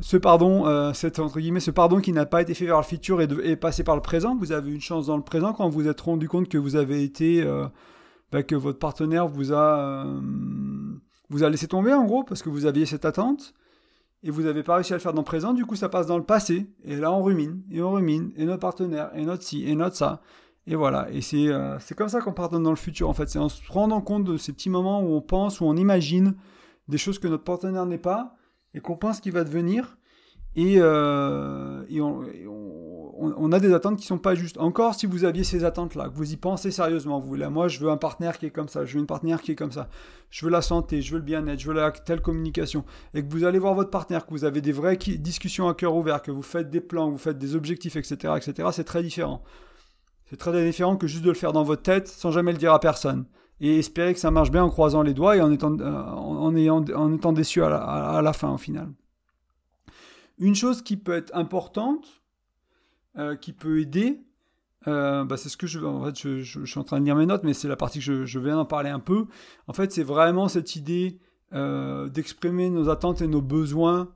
ce 0.00 0.16
pardon, 0.16 0.66
euh, 0.66 0.92
entre 1.18 1.38
guillemets, 1.38 1.60
ce 1.60 1.70
pardon 1.70 2.00
qui 2.00 2.12
n'a 2.12 2.26
pas 2.26 2.42
été 2.42 2.54
fait 2.54 2.66
vers 2.66 2.78
le 2.78 2.82
futur 2.82 3.20
et, 3.20 3.26
de, 3.26 3.54
passé 3.54 3.84
par 3.84 3.94
le 3.94 4.02
présent, 4.02 4.36
vous 4.36 4.52
avez 4.52 4.72
une 4.72 4.80
chance 4.80 5.06
dans 5.06 5.16
le 5.16 5.22
présent 5.22 5.52
quand 5.52 5.68
vous 5.68 5.82
vous 5.82 5.88
êtes 5.88 6.00
rendu 6.00 6.28
compte 6.28 6.48
que 6.48 6.58
vous 6.58 6.74
avez 6.76 7.04
été, 7.04 7.42
euh, 7.42 7.66
bah, 8.32 8.42
que 8.42 8.56
votre 8.56 8.78
partenaire 8.78 9.28
vous 9.28 9.52
a, 9.52 9.78
euh, 9.78 10.20
vous 11.30 11.44
a 11.44 11.50
laissé 11.50 11.68
tomber 11.68 11.92
en 11.92 12.04
gros 12.04 12.24
parce 12.24 12.42
que 12.42 12.48
vous 12.48 12.66
aviez 12.66 12.86
cette 12.86 13.04
attente 13.04 13.54
et 14.24 14.30
vous 14.30 14.42
n'avez 14.42 14.64
pas 14.64 14.76
réussi 14.76 14.92
à 14.92 14.96
le 14.96 15.00
faire 15.00 15.12
dans 15.12 15.20
le 15.20 15.26
présent. 15.26 15.52
Du 15.52 15.64
coup, 15.64 15.76
ça 15.76 15.88
passe 15.88 16.06
dans 16.06 16.18
le 16.18 16.24
passé 16.24 16.66
et 16.84 16.96
là 16.96 17.12
on 17.12 17.22
rumine 17.22 17.62
et 17.70 17.80
on 17.80 17.92
rumine 17.92 18.32
et 18.36 18.46
notre 18.46 18.60
partenaire 18.60 19.10
et 19.14 19.24
notre 19.24 19.44
ci 19.44 19.68
et 19.68 19.76
notre 19.76 19.96
ça 19.96 20.22
et 20.66 20.74
voilà. 20.74 21.08
Et 21.12 21.20
c'est 21.20 21.50
c'est 21.78 21.94
comme 21.94 22.08
ça 22.08 22.20
qu'on 22.20 22.32
pardonne 22.32 22.62
dans 22.62 22.70
le 22.70 22.76
futur 22.76 23.08
en 23.08 23.12
fait. 23.12 23.28
C'est 23.28 23.38
en 23.38 23.50
se 23.50 23.60
rendant 23.70 24.00
compte 24.00 24.24
de 24.24 24.38
ces 24.38 24.54
petits 24.54 24.70
moments 24.70 25.02
où 25.02 25.14
on 25.14 25.20
pense, 25.20 25.60
où 25.60 25.66
on 25.66 25.76
imagine 25.76 26.34
des 26.88 26.98
choses 26.98 27.18
que 27.18 27.28
notre 27.28 27.44
partenaire 27.44 27.84
n'est 27.84 27.98
pas 27.98 28.34
et 28.74 28.80
qu'on 28.80 28.96
pense 28.96 29.20
qu'il 29.20 29.32
va 29.32 29.44
devenir. 29.44 29.96
Et, 30.56 30.76
euh, 30.78 31.82
on, 33.16 33.52
a 33.52 33.58
des 33.58 33.72
attentes 33.72 33.98
qui 33.98 34.06
sont 34.06 34.18
pas 34.18 34.34
justes. 34.34 34.58
Encore 34.58 34.94
si 34.94 35.06
vous 35.06 35.24
aviez 35.24 35.42
ces 35.42 35.64
attentes-là, 35.64 36.08
que 36.08 36.14
vous 36.14 36.32
y 36.32 36.36
pensez 36.36 36.70
sérieusement, 36.70 37.18
vous 37.18 37.34
là, 37.34 37.50
moi 37.50 37.68
je 37.68 37.80
veux 37.80 37.90
un 37.90 37.96
partenaire 37.96 38.38
qui 38.38 38.46
est 38.46 38.50
comme 38.50 38.68
ça, 38.68 38.84
je 38.84 38.94
veux 38.94 39.00
une 39.00 39.06
partenaire 39.06 39.40
qui 39.40 39.52
est 39.52 39.56
comme 39.56 39.72
ça, 39.72 39.88
je 40.30 40.44
veux 40.44 40.50
la 40.50 40.62
santé, 40.62 41.02
je 41.02 41.12
veux 41.12 41.18
le 41.18 41.24
bien-être, 41.24 41.58
je 41.58 41.68
veux 41.68 41.74
la 41.74 41.90
telle 41.90 42.20
communication, 42.20 42.84
et 43.14 43.24
que 43.24 43.30
vous 43.30 43.44
allez 43.44 43.58
voir 43.58 43.74
votre 43.74 43.90
partenaire, 43.90 44.26
que 44.26 44.30
vous 44.30 44.44
avez 44.44 44.60
des 44.60 44.72
vraies 44.72 44.96
discussions 44.96 45.68
à 45.68 45.74
cœur 45.74 45.94
ouvert, 45.96 46.22
que 46.22 46.30
vous 46.30 46.42
faites 46.42 46.70
des 46.70 46.80
plans, 46.80 47.08
que 47.08 47.12
vous 47.12 47.18
faites 47.18 47.38
des 47.38 47.56
objectifs, 47.56 47.96
etc., 47.96 48.34
etc., 48.36 48.68
c'est 48.72 48.84
très 48.84 49.02
différent. 49.02 49.42
C'est 50.26 50.36
très 50.36 50.64
différent 50.64 50.96
que 50.96 51.06
juste 51.06 51.24
de 51.24 51.30
le 51.30 51.36
faire 51.36 51.52
dans 51.52 51.64
votre 51.64 51.82
tête 51.82 52.08
sans 52.08 52.30
jamais 52.30 52.52
le 52.52 52.58
dire 52.58 52.72
à 52.72 52.80
personne 52.80 53.26
et 53.60 53.78
espérer 53.78 54.14
que 54.14 54.20
ça 54.20 54.30
marche 54.30 54.50
bien 54.50 54.64
en 54.64 54.70
croisant 54.70 55.02
les 55.02 55.14
doigts 55.14 55.36
et 55.36 55.40
en 55.40 55.52
étant, 55.52 55.78
euh, 55.78 55.92
en, 55.92 57.14
étant 57.14 57.32
déçu 57.32 57.62
à 57.62 58.20
la, 58.22 58.32
fin 58.32 58.52
au 58.52 58.58
final. 58.58 58.88
Une 60.38 60.54
chose 60.54 60.82
qui 60.82 60.96
peut 60.96 61.12
être 61.12 61.34
importante, 61.34 62.22
euh, 63.16 63.36
qui 63.36 63.52
peut 63.52 63.80
aider, 63.80 64.20
euh, 64.86 65.24
bah 65.24 65.36
c'est 65.36 65.48
ce 65.48 65.56
que 65.56 65.66
je, 65.66 65.78
en 65.80 66.04
fait, 66.04 66.18
je, 66.18 66.40
je, 66.40 66.64
suis 66.64 66.80
en 66.80 66.84
train 66.84 67.00
de 67.00 67.04
lire 67.04 67.16
mes 67.16 67.26
notes, 67.26 67.44
mais 67.44 67.54
c'est 67.54 67.68
la 67.68 67.76
partie 67.76 68.00
que 68.00 68.04
je, 68.04 68.24
je 68.26 68.38
viens 68.38 68.56
d'en 68.56 68.64
parler 68.64 68.90
un 68.90 69.00
peu. 69.00 69.26
En 69.68 69.72
fait, 69.72 69.92
c'est 69.92 70.02
vraiment 70.02 70.48
cette 70.48 70.76
idée 70.76 71.20
d'exprimer 71.52 72.68
nos 72.68 72.88
attentes 72.88 73.22
et 73.22 73.28
nos 73.28 73.40
besoins 73.40 74.12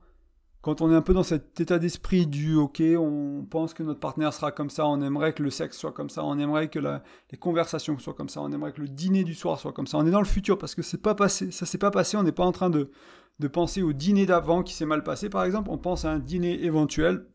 quand 0.61 0.81
on 0.81 0.91
est 0.91 0.95
un 0.95 1.01
peu 1.01 1.13
dans 1.13 1.23
cet 1.23 1.59
état 1.61 1.79
d'esprit 1.79 2.27
du 2.27 2.55
ok, 2.55 2.81
on 2.97 3.45
pense 3.49 3.73
que 3.73 3.81
notre 3.81 3.99
partenaire 3.99 4.33
sera 4.33 4.51
comme 4.51 4.69
ça, 4.69 4.85
on 4.87 5.01
aimerait 5.01 5.33
que 5.33 5.41
le 5.41 5.49
sexe 5.49 5.77
soit 5.77 5.93
comme 5.93 6.09
ça, 6.09 6.23
on 6.25 6.37
aimerait 6.37 6.67
que 6.67 6.79
les 6.79 7.37
conversations 7.37 7.97
soient 7.97 8.13
comme 8.13 8.29
ça, 8.29 8.41
on 8.41 8.51
aimerait 8.51 8.73
que 8.73 8.81
le 8.81 8.89
dîner 8.89 9.23
du 9.23 9.33
soir 9.33 9.59
soit 9.59 9.71
comme 9.71 9.87
ça. 9.87 9.97
On 9.97 10.05
est 10.05 10.11
dans 10.11 10.19
le 10.19 10.25
futur 10.25 10.57
parce 10.57 10.75
que 10.75 10.81
c'est 10.81 11.01
pas 11.01 11.15
passé, 11.15 11.51
ça 11.51 11.65
s'est 11.65 11.77
pas 11.77 11.91
passé, 11.91 12.17
on 12.17 12.23
n'est 12.23 12.33
pas 12.33 12.45
en 12.45 12.51
train 12.51 12.69
de, 12.69 12.91
de 13.39 13.47
penser 13.47 13.81
au 13.81 13.93
dîner 13.93 14.25
d'avant 14.25 14.63
qui 14.63 14.73
s'est 14.73 14.85
mal 14.85 15.03
passé 15.03 15.29
par 15.29 15.45
exemple, 15.45 15.69
on 15.71 15.77
pense 15.77 16.03
à 16.03 16.11
un 16.11 16.19
dîner 16.19 16.63
éventuel 16.65 17.25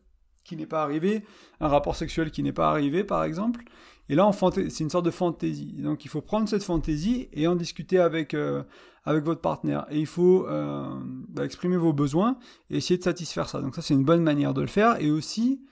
qui 0.45 0.55
n'est 0.55 0.65
pas 0.65 0.83
arrivé, 0.83 1.23
un 1.59 1.67
rapport 1.67 1.95
sexuel 1.95 2.31
qui 2.31 2.43
n'est 2.43 2.53
pas 2.53 2.69
arrivé 2.69 3.03
par 3.03 3.23
exemple. 3.23 3.65
Et 4.07 4.15
là, 4.15 4.29
c'est 4.31 4.83
une 4.83 4.89
sorte 4.89 5.05
de 5.05 5.11
fantaisie. 5.11 5.73
Donc 5.73 6.05
il 6.05 6.09
faut 6.09 6.21
prendre 6.21 6.47
cette 6.47 6.63
fantaisie 6.63 7.27
et 7.33 7.47
en 7.47 7.55
discuter 7.55 7.97
avec, 7.99 8.33
euh, 8.33 8.63
avec 9.03 9.23
votre 9.23 9.41
partenaire. 9.41 9.85
Et 9.89 9.99
il 9.99 10.05
faut 10.05 10.47
euh, 10.47 10.87
bah, 11.29 11.43
exprimer 11.43 11.77
vos 11.77 11.91
besoins 11.91 12.37
et 12.69 12.77
essayer 12.77 12.97
de 12.97 13.03
satisfaire 13.03 13.49
ça. 13.49 13.61
Donc 13.61 13.75
ça, 13.75 13.81
c'est 13.81 13.95
une 13.95 14.05
bonne 14.05 14.21
manière 14.21 14.53
de 14.53 14.61
le 14.61 14.67
faire. 14.67 15.01
Et 15.01 15.09
aussi, 15.09 15.65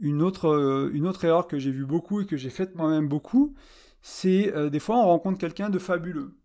une 0.00 0.22
autre, 0.22 0.48
euh, 0.48 0.90
une 0.92 1.06
autre 1.06 1.24
erreur 1.24 1.46
que 1.46 1.58
j'ai 1.58 1.70
vu 1.70 1.86
beaucoup 1.86 2.20
et 2.20 2.26
que 2.26 2.36
j'ai 2.36 2.50
faite 2.50 2.74
moi-même 2.74 3.08
beaucoup, 3.08 3.54
c'est 4.02 4.52
des 4.70 4.78
fois 4.78 4.96
on 4.96 5.06
rencontre 5.06 5.38
quelqu'un 5.38 5.70
de 5.70 5.78
fabuleux. 5.78 6.36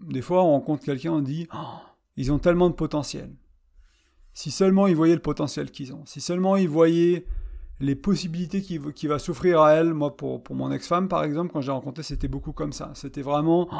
Des 0.00 0.22
fois 0.22 0.42
on 0.42 0.50
rencontre 0.50 0.84
quelqu'un, 0.84 1.12
on 1.12 1.20
dit, 1.20 1.46
oh, 1.54 1.78
ils 2.16 2.32
ont 2.32 2.38
tellement 2.38 2.68
de 2.68 2.74
potentiel. 2.74 3.30
Si 4.32 4.50
seulement 4.50 4.86
ils 4.86 4.96
voyaient 4.96 5.14
le 5.14 5.20
potentiel 5.20 5.70
qu'ils 5.70 5.92
ont, 5.92 6.04
si 6.06 6.20
seulement 6.20 6.56
ils 6.56 6.68
voyaient 6.68 7.26
les 7.80 7.94
possibilités 7.94 8.60
qui, 8.62 8.78
qui 8.94 9.06
va 9.06 9.18
s'offrir 9.18 9.60
à 9.60 9.72
elle, 9.72 9.94
moi 9.94 10.16
pour, 10.16 10.42
pour 10.42 10.54
mon 10.54 10.70
ex-femme 10.70 11.08
par 11.08 11.24
exemple, 11.24 11.52
quand 11.52 11.60
j'ai 11.60 11.72
rencontré, 11.72 12.02
c'était 12.02 12.28
beaucoup 12.28 12.52
comme 12.52 12.72
ça. 12.72 12.90
C'était 12.94 13.22
vraiment, 13.22 13.68
oh, 13.72 13.76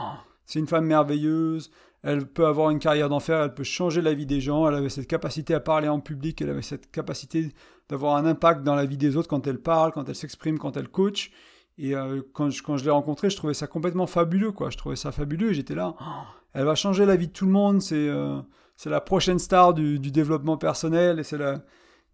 c'est 0.46 0.58
une 0.58 0.66
femme 0.66 0.86
merveilleuse, 0.86 1.70
elle 2.02 2.26
peut 2.26 2.46
avoir 2.46 2.70
une 2.70 2.78
carrière 2.78 3.08
d'enfer, 3.08 3.42
elle 3.42 3.54
peut 3.54 3.62
changer 3.62 4.00
la 4.00 4.14
vie 4.14 4.26
des 4.26 4.40
gens, 4.40 4.66
elle 4.66 4.74
avait 4.74 4.88
cette 4.88 5.06
capacité 5.06 5.54
à 5.54 5.60
parler 5.60 5.88
en 5.88 6.00
public, 6.00 6.40
elle 6.40 6.50
avait 6.50 6.62
cette 6.62 6.90
capacité 6.90 7.52
d'avoir 7.88 8.16
un 8.16 8.24
impact 8.24 8.62
dans 8.62 8.74
la 8.74 8.86
vie 8.86 8.96
des 8.96 9.16
autres 9.16 9.28
quand 9.28 9.46
elle 9.46 9.60
parle, 9.60 9.92
quand 9.92 10.08
elle 10.08 10.14
s'exprime, 10.14 10.58
quand 10.58 10.76
elle 10.76 10.88
coach. 10.88 11.30
Et 11.76 11.94
euh, 11.94 12.22
quand 12.32 12.50
je, 12.50 12.62
quand 12.62 12.76
je 12.76 12.84
l'ai 12.84 12.90
rencontrée, 12.90 13.30
je 13.30 13.36
trouvais 13.36 13.54
ça 13.54 13.66
complètement 13.66 14.06
fabuleux, 14.06 14.52
quoi. 14.52 14.70
Je 14.70 14.76
trouvais 14.76 14.96
ça 14.96 15.12
fabuleux 15.12 15.50
et 15.50 15.54
j'étais 15.54 15.74
là, 15.74 15.94
oh, 16.00 16.04
elle 16.52 16.64
va 16.64 16.74
changer 16.74 17.04
la 17.04 17.16
vie 17.16 17.28
de 17.28 17.32
tout 17.32 17.46
le 17.46 17.52
monde, 17.52 17.82
c'est 17.82 18.08
euh, 18.08 18.40
c'est 18.82 18.88
la 18.88 19.02
prochaine 19.02 19.38
star 19.38 19.74
du, 19.74 19.98
développement 19.98 20.56
personnel 20.56 21.18
et 21.18 21.22
c'est 21.22 21.36
la, 21.36 21.62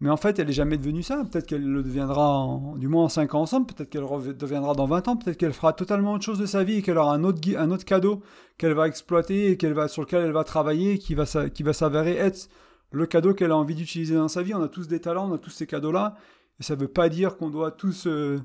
mais 0.00 0.10
en 0.10 0.16
fait, 0.16 0.40
elle 0.40 0.48
n'est 0.48 0.52
jamais 0.52 0.76
devenue 0.76 1.04
ça. 1.04 1.22
Peut-être 1.22 1.46
qu'elle 1.46 1.64
le 1.64 1.80
deviendra, 1.84 2.58
du 2.76 2.88
moins 2.88 3.04
en 3.04 3.08
5 3.08 3.36
ans 3.36 3.42
ensemble. 3.42 3.66
Peut-être 3.66 3.88
qu'elle 3.88 4.36
deviendra 4.36 4.74
dans 4.74 4.86
20 4.86 5.06
ans. 5.06 5.16
Peut-être 5.16 5.36
qu'elle 5.36 5.52
fera 5.52 5.74
totalement 5.74 6.14
autre 6.14 6.24
chose 6.24 6.40
de 6.40 6.46
sa 6.46 6.64
vie 6.64 6.78
et 6.78 6.82
qu'elle 6.82 6.98
aura 6.98 7.14
un 7.14 7.22
autre, 7.22 7.40
un 7.56 7.70
autre 7.70 7.84
cadeau 7.84 8.20
qu'elle 8.58 8.72
va 8.72 8.88
exploiter 8.88 9.52
et 9.52 9.56
qu'elle 9.56 9.74
va, 9.74 9.86
sur 9.86 10.02
lequel 10.02 10.24
elle 10.24 10.32
va 10.32 10.42
travailler 10.42 10.94
et 10.94 10.98
qui 10.98 11.14
va, 11.14 11.24
qui 11.24 11.62
va 11.62 11.72
s'avérer 11.72 12.16
être 12.16 12.48
le 12.90 13.06
cadeau 13.06 13.32
qu'elle 13.32 13.52
a 13.52 13.56
envie 13.56 13.76
d'utiliser 13.76 14.16
dans 14.16 14.26
sa 14.26 14.42
vie. 14.42 14.52
On 14.52 14.60
a 14.60 14.68
tous 14.68 14.88
des 14.88 15.00
talents, 15.00 15.30
on 15.30 15.34
a 15.34 15.38
tous 15.38 15.50
ces 15.50 15.68
cadeaux-là. 15.68 16.16
Et 16.58 16.64
ça 16.64 16.74
ne 16.74 16.80
veut 16.80 16.88
pas 16.88 17.08
dire 17.08 17.36
qu'on 17.36 17.48
doit 17.48 17.70
tous, 17.70 18.08
euh, 18.08 18.40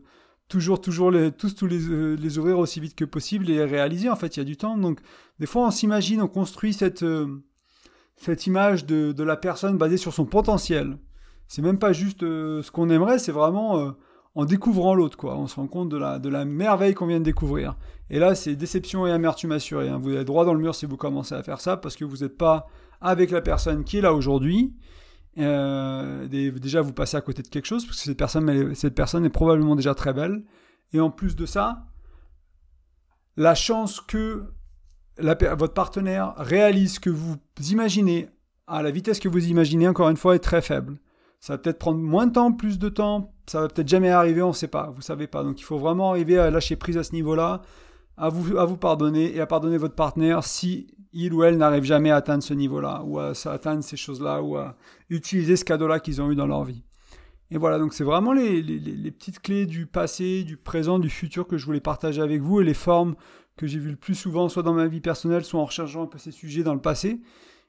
toujours, 0.47 0.79
toujours 0.79 1.09
les, 1.09 1.31
tous, 1.31 1.55
tous 1.55 1.65
les, 1.65 1.89
euh, 1.89 2.15
les, 2.17 2.37
ouvrir 2.37 2.59
aussi 2.59 2.79
vite 2.79 2.93
que 2.93 3.03
possible 3.05 3.49
et 3.49 3.55
les 3.55 3.65
réaliser. 3.65 4.11
En 4.11 4.15
fait, 4.15 4.37
il 4.37 4.41
y 4.41 4.43
a 4.43 4.45
du 4.45 4.57
temps. 4.57 4.77
Donc, 4.77 4.99
des 5.39 5.47
fois, 5.47 5.65
on 5.65 5.71
s'imagine, 5.71 6.21
on 6.21 6.27
construit 6.27 6.73
cette, 6.73 7.01
euh, 7.01 7.41
cette 8.21 8.45
image 8.47 8.85
de, 8.85 9.23
la 9.23 9.35
personne 9.35 9.77
basée 9.77 9.97
sur 9.97 10.13
son 10.13 10.25
potentiel 10.25 10.97
c'est 11.51 11.61
même 11.61 11.79
pas 11.79 11.91
juste 11.91 12.23
euh, 12.23 12.61
ce 12.61 12.71
qu'on 12.71 12.89
aimerait, 12.89 13.19
c'est 13.19 13.33
vraiment 13.33 13.77
euh, 13.77 13.91
en 14.35 14.45
découvrant 14.45 14.95
l'autre, 14.95 15.17
quoi. 15.17 15.37
On 15.37 15.47
se 15.47 15.57
rend 15.57 15.67
compte 15.67 15.89
de 15.89 15.97
la, 15.97 16.17
de 16.17 16.29
la 16.29 16.45
merveille 16.45 16.93
qu'on 16.93 17.07
vient 17.07 17.19
de 17.19 17.25
découvrir. 17.25 17.75
Et 18.09 18.19
là, 18.19 18.35
c'est 18.35 18.55
déception 18.55 19.05
et 19.05 19.11
amertume 19.11 19.51
assurée. 19.51 19.89
Hein. 19.89 19.99
Vous 20.01 20.15
êtes 20.15 20.25
droit 20.25 20.45
dans 20.45 20.53
le 20.53 20.61
mur 20.61 20.73
si 20.73 20.85
vous 20.85 20.95
commencez 20.95 21.35
à 21.35 21.43
faire 21.43 21.59
ça, 21.59 21.75
parce 21.75 21.97
que 21.97 22.05
vous 22.05 22.19
n'êtes 22.19 22.37
pas 22.37 22.67
avec 23.01 23.31
la 23.31 23.41
personne 23.41 23.83
qui 23.83 23.97
est 23.97 24.01
là 24.01 24.13
aujourd'hui. 24.13 24.73
Euh, 25.39 26.25
déjà, 26.29 26.79
vous 26.79 26.93
passez 26.93 27.17
à 27.17 27.21
côté 27.21 27.41
de 27.41 27.49
quelque 27.49 27.65
chose, 27.65 27.85
parce 27.85 27.97
que 27.97 28.03
cette 28.05 28.17
personne, 28.17 28.73
cette 28.73 28.95
personne 28.95 29.25
est 29.25 29.29
probablement 29.29 29.75
déjà 29.75 29.93
très 29.93 30.13
belle. 30.13 30.45
Et 30.93 31.01
en 31.01 31.09
plus 31.09 31.35
de 31.35 31.45
ça, 31.45 31.83
la 33.35 33.55
chance 33.55 33.99
que 33.99 34.45
votre 35.21 35.73
partenaire 35.73 36.33
réalise 36.37 36.99
que 36.99 37.09
vous 37.09 37.37
imaginez 37.69 38.29
à 38.67 38.81
la 38.81 38.91
vitesse 38.91 39.19
que 39.19 39.27
vous 39.27 39.47
imaginez, 39.47 39.87
encore 39.87 40.09
une 40.09 40.17
fois, 40.17 40.35
est 40.35 40.39
très 40.39 40.61
faible. 40.61 40.97
Ça 41.39 41.53
va 41.53 41.57
peut-être 41.57 41.79
prendre 41.79 41.99
moins 41.99 42.27
de 42.27 42.33
temps, 42.33 42.51
plus 42.51 42.79
de 42.79 42.87
temps, 42.87 43.33
ça 43.47 43.61
va 43.61 43.67
peut-être 43.67 43.87
jamais 43.87 44.09
arriver, 44.09 44.41
on 44.41 44.49
ne 44.49 44.53
sait 44.53 44.67
pas, 44.67 44.91
vous 44.95 45.01
savez 45.01 45.27
pas. 45.27 45.43
Donc 45.43 45.59
il 45.59 45.63
faut 45.63 45.77
vraiment 45.77 46.11
arriver 46.11 46.37
à 46.37 46.49
lâcher 46.51 46.75
prise 46.75 46.97
à 46.97 47.03
ce 47.03 47.13
niveau-là, 47.13 47.63
à 48.15 48.29
vous, 48.29 48.57
à 48.57 48.65
vous 48.65 48.77
pardonner 48.77 49.35
et 49.35 49.41
à 49.41 49.47
pardonner 49.47 49.77
votre 49.77 49.95
partenaire 49.95 50.43
si 50.43 50.95
il 51.13 51.33
ou 51.33 51.43
elle 51.43 51.57
n'arrive 51.57 51.83
jamais 51.83 52.11
à 52.11 52.17
atteindre 52.17 52.43
ce 52.43 52.53
niveau-là, 52.53 53.03
ou 53.05 53.19
à, 53.19 53.33
atteindre 53.45 53.83
ces 53.83 53.97
choses-là, 53.97 54.41
ou 54.41 54.55
à 54.55 54.77
utiliser 55.09 55.57
ce 55.57 55.65
cadeau-là 55.65 55.99
qu'ils 55.99 56.21
ont 56.21 56.31
eu 56.31 56.35
dans 56.35 56.47
leur 56.47 56.63
vie. 56.63 56.83
Et 57.49 57.57
voilà, 57.57 57.79
donc 57.79 57.93
c'est 57.93 58.05
vraiment 58.05 58.31
les, 58.31 58.61
petites 59.11 59.41
clés 59.41 59.65
du 59.65 59.85
passé, 59.85 60.43
du 60.43 60.55
présent, 60.55 60.99
du 60.99 61.09
futur 61.09 61.47
que 61.47 61.57
je 61.57 61.65
voulais 61.65 61.81
partager 61.81 62.21
avec 62.21 62.41
vous 62.41 62.61
et 62.61 62.63
les 62.63 62.73
formes 62.73 63.15
que 63.57 63.67
j'ai 63.67 63.79
vues 63.79 63.91
le 63.91 63.95
plus 63.95 64.15
souvent, 64.15 64.49
soit 64.49 64.63
dans 64.63 64.73
ma 64.73 64.87
vie 64.87 65.01
personnelle, 65.01 65.43
soit 65.43 65.59
en 65.59 65.65
recherchant 65.65 66.03
un 66.03 66.07
peu 66.07 66.17
ces 66.17 66.31
sujets 66.31 66.63
dans 66.63 66.73
le 66.73 66.81
passé. 66.81 67.21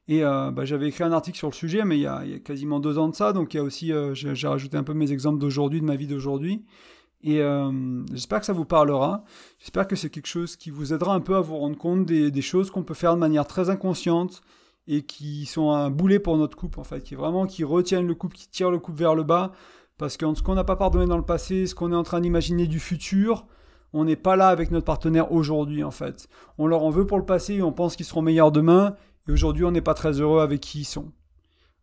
Et 0.09 0.25
euh, 0.25 0.51
bah, 0.51 0.65
j'avais 0.65 0.89
écrit 0.89 1.05
un 1.05 1.13
article 1.13 1.39
sur 1.39 1.49
le 1.49 1.55
sujet, 1.55 1.85
mais 1.85 1.97
il 1.97 2.03
y, 2.03 2.07
a, 2.07 2.23
quasiment 2.45 2.81
deux 2.81 2.99
ans 2.99 3.09
de 3.09 3.15
ça, 3.15 3.33
donc 3.33 3.55
il 3.55 3.59
y 3.59 3.61
a 3.61 3.63
aussi, 3.63 3.93
euh, 3.93 4.15
j'ai 4.15 4.49
rajouté 4.49 4.77
un 4.77 4.83
peu 4.83 4.95
mes 4.95 5.13
exemples 5.13 5.39
d'aujourd'hui, 5.39 5.81
de 5.81 5.87
ma 5.87 5.97
vie 5.97 6.07
d'aujourd'hui. 6.07 6.65
Et 7.25 7.41
euh, 7.41 8.05
j'espère 8.13 8.41
que 8.41 8.47
ça 8.47 8.53
vous 8.53 8.65
parlera. 8.65 9.23
J'espère 9.61 9.87
que 9.87 9.95
c'est 9.95 10.11
quelque 10.11 10.27
chose 10.27 10.57
qui 10.57 10.71
vous 10.71 10.93
aidera 10.93 11.15
un 11.15 11.21
peu 11.21 11.37
à 11.37 11.41
vous 11.41 11.57
rendre 11.57 11.79
compte 11.79 12.05
des, 12.05 12.43
choses 12.43 12.71
qu'on 12.71 12.83
peut 12.83 12.95
faire 12.95 13.15
de 13.15 13.21
manière 13.21 13.47
très 13.47 13.71
inconsciente 13.71 14.43
et 14.89 15.03
qui 15.03 15.47
sont 15.47 15.71
un 15.71 15.89
boulet 15.89 16.19
pour 16.19 16.37
notre 16.37 16.57
couple, 16.57 16.81
en 16.81 16.85
fait, 16.85 17.01
qui 17.01 17.15
vraiment 17.15 17.47
qui 17.47 17.63
retiennent 17.63 18.09
le 18.09 18.17
couple, 18.17 18.37
qui 18.37 18.49
tirent 18.49 18.73
le 18.73 18.81
couple 18.81 18.99
vers 18.99 19.15
le 19.15 19.23
bas. 19.23 19.53
Parce 19.99 20.17
que 20.17 20.35
ce 20.35 20.43
qu'on 20.43 20.55
n'a 20.57 20.65
pas 20.65 20.75
pardonné 20.75 21.07
dans 21.07 21.17
le 21.17 21.25
passé, 21.25 21.69
ce 21.69 21.77
qu'on 21.77 21.93
est 21.93 21.97
en 21.97 22.03
train 22.03 22.21
d'imaginer 22.21 22.67
du 22.67 22.81
futur, 22.81 23.47
on 23.93 24.05
n'est 24.05 24.17
pas 24.17 24.37
là 24.37 24.49
avec 24.49 24.71
notre 24.71 24.87
partenaire 24.87 25.33
aujourd'hui, 25.33 25.85
en 25.85 25.91
fait. 25.91 26.29
On 26.59 26.67
leur 26.67 26.83
en 26.83 26.91
veut 26.91 27.07
pour 27.07 27.19
le 27.19 27.25
passé 27.25 27.55
et 27.55 27.63
on 27.63 27.73
pense 27.73 27.97
qu'ils 27.97 28.07
seront 28.07 28.23
meilleurs 28.23 28.53
demain. 28.53 28.97
Et 29.29 29.33
aujourd'hui, 29.33 29.65
on 29.65 29.71
n'est 29.71 29.81
pas 29.81 29.95
très 29.95 30.21
heureux 30.21 30.41
avec 30.41 30.61
qui 30.61 30.81
ils 30.81 30.85
sont. 30.85 31.13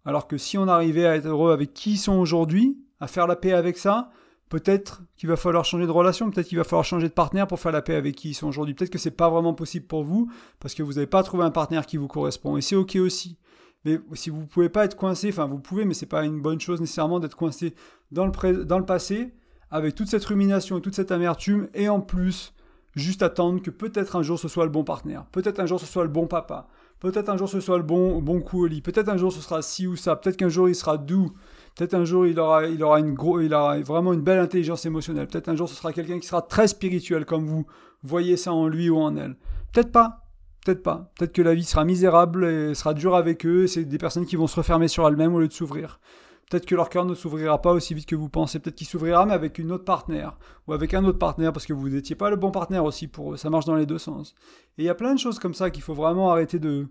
Alors 0.05 0.27
que 0.27 0.37
si 0.37 0.57
on 0.57 0.67
arrivait 0.67 1.05
à 1.05 1.15
être 1.15 1.27
heureux 1.27 1.51
avec 1.51 1.73
qui 1.73 1.91
ils 1.91 1.97
sont 1.97 2.17
aujourd'hui, 2.17 2.77
à 2.99 3.07
faire 3.07 3.27
la 3.27 3.35
paix 3.35 3.53
avec 3.53 3.77
ça, 3.77 4.09
peut-être 4.49 5.03
qu'il 5.15 5.29
va 5.29 5.35
falloir 5.35 5.65
changer 5.65 5.85
de 5.85 5.91
relation, 5.91 6.29
peut-être 6.31 6.47
qu'il 6.47 6.57
va 6.57 6.63
falloir 6.63 6.83
changer 6.83 7.07
de 7.07 7.13
partenaire 7.13 7.47
pour 7.47 7.59
faire 7.59 7.71
la 7.71 7.81
paix 7.81 7.95
avec 7.95 8.15
qui 8.15 8.29
ils 8.29 8.33
sont 8.33 8.47
aujourd'hui. 8.47 8.73
Peut-être 8.73 8.89
que 8.89 8.97
c'est 8.97 9.11
pas 9.11 9.29
vraiment 9.29 9.53
possible 9.53 9.85
pour 9.85 10.03
vous 10.03 10.31
parce 10.59 10.73
que 10.73 10.83
vous 10.83 10.93
n'avez 10.93 11.07
pas 11.07 11.21
trouvé 11.23 11.43
un 11.43 11.51
partenaire 11.51 11.85
qui 11.85 11.97
vous 11.97 12.07
correspond 12.07 12.57
et 12.57 12.61
c'est 12.61 12.75
ok 12.75 12.95
aussi. 12.95 13.37
Mais 13.85 13.99
si 14.13 14.29
vous 14.29 14.45
pouvez 14.45 14.67
pas 14.67 14.83
être 14.85 14.97
coincé, 14.97 15.29
enfin 15.29 15.45
vous 15.45 15.59
pouvez, 15.59 15.85
mais 15.85 15.93
c'est 15.93 16.05
pas 16.05 16.25
une 16.25 16.41
bonne 16.41 16.59
chose 16.59 16.81
nécessairement 16.81 17.19
d'être 17.19 17.37
coincé 17.37 17.75
dans 18.11 18.25
le 18.25 18.85
passé 18.85 19.33
avec 19.71 19.95
toute 19.95 20.07
cette 20.07 20.25
rumination 20.25 20.77
et 20.77 20.81
toute 20.81 20.95
cette 20.95 21.11
amertume 21.11 21.67
et 21.73 21.89
en 21.89 22.01
plus 22.01 22.53
juste 22.95 23.21
attendre 23.21 23.61
que 23.61 23.69
peut-être 23.69 24.15
un 24.15 24.23
jour 24.23 24.39
ce 24.39 24.47
soit 24.47 24.65
le 24.65 24.71
bon 24.71 24.83
partenaire, 24.83 25.25
peut-être 25.31 25.59
un 25.59 25.65
jour 25.65 25.79
ce 25.79 25.85
soit 25.85 26.03
le 26.03 26.09
bon 26.09 26.27
papa, 26.27 26.67
Peut-être 26.99 27.29
un 27.29 27.37
jour 27.37 27.47
ce 27.47 27.61
soit 27.61 27.77
le 27.77 27.83
bon, 27.83 28.21
bon 28.21 28.41
coup 28.41 28.63
au 28.63 28.67
lit. 28.67 28.81
Peut-être 28.81 29.07
un 29.07 29.15
jour 29.15 29.31
ce 29.31 29.39
sera 29.39 29.61
ci 29.61 29.87
ou 29.87 29.95
ça. 29.95 30.17
Peut-être 30.17 30.35
qu'un 30.35 30.49
jour 30.49 30.67
il 30.67 30.75
sera 30.75 30.97
doux. 30.97 31.31
Peut-être 31.75 31.93
un 31.93 32.03
jour 32.03 32.27
il 32.27 32.37
aura, 32.39 32.65
il 32.65 32.83
aura 32.83 32.99
une 32.99 33.13
gros, 33.13 33.39
il 33.39 33.53
aura 33.53 33.79
vraiment 33.79 34.11
une 34.11 34.21
belle 34.21 34.39
intelligence 34.39 34.85
émotionnelle. 34.85 35.27
Peut-être 35.27 35.47
un 35.47 35.55
jour 35.55 35.69
ce 35.69 35.75
sera 35.75 35.93
quelqu'un 35.93 36.19
qui 36.19 36.27
sera 36.27 36.41
très 36.41 36.67
spirituel 36.67 37.23
comme 37.25 37.45
vous. 37.45 37.65
Voyez 38.03 38.35
ça 38.35 38.51
en 38.51 38.67
lui 38.67 38.89
ou 38.89 38.97
en 38.97 39.15
elle. 39.15 39.37
Peut-être 39.71 39.93
pas. 39.93 40.25
Peut-être 40.65 40.83
pas. 40.83 41.09
Peut-être 41.17 41.31
que 41.31 41.41
la 41.41 41.53
vie 41.53 41.63
sera 41.63 41.85
misérable 41.85 42.43
et 42.45 42.75
sera 42.75 42.93
dure 42.93 43.15
avec 43.15 43.45
eux. 43.45 43.65
C'est 43.65 43.85
des 43.85 43.97
personnes 43.97 44.25
qui 44.25 44.35
vont 44.35 44.47
se 44.47 44.57
refermer 44.57 44.89
sur 44.89 45.07
elles-mêmes 45.07 45.33
au 45.33 45.39
lieu 45.39 45.47
de 45.47 45.53
s'ouvrir. 45.53 46.01
Peut-être 46.49 46.65
que 46.65 46.73
leur 46.73 46.89
cœur 46.89 47.05
ne 47.05 47.13
s'ouvrira 47.13 47.61
pas 47.61 47.71
aussi 47.71 47.93
vite 47.93 48.07
que 48.07 48.15
vous 48.15 48.27
pensez. 48.27 48.59
Peut-être 48.59 48.75
qu'il 48.75 48.87
s'ouvrira, 48.87 49.25
mais 49.25 49.33
avec 49.33 49.59
une 49.59 49.71
autre 49.71 49.85
partenaire. 49.85 50.37
Ou 50.67 50.73
avec 50.73 50.95
un 50.95 51.05
autre 51.05 51.19
partenaire, 51.19 51.53
parce 51.53 51.67
que 51.67 51.73
vous 51.73 51.89
n'étiez 51.89 52.15
pas 52.15 52.31
le 52.31 52.37
bon 52.37 52.49
partenaire 52.49 52.83
aussi 52.85 53.07
pour 53.07 53.33
eux. 53.33 53.37
Ça 53.37 53.51
marche 53.51 53.65
dans 53.65 53.75
les 53.75 53.85
deux 53.85 53.99
sens. 53.99 54.33
Et 54.77 54.81
il 54.81 54.85
y 54.85 54.89
a 54.89 54.95
plein 54.95 55.13
de 55.13 55.19
choses 55.19 55.37
comme 55.37 55.53
ça 55.53 55.69
qu'il 55.69 55.83
faut 55.83 55.93
vraiment 55.93 56.31
arrêter 56.31 56.57
de, 56.57 56.87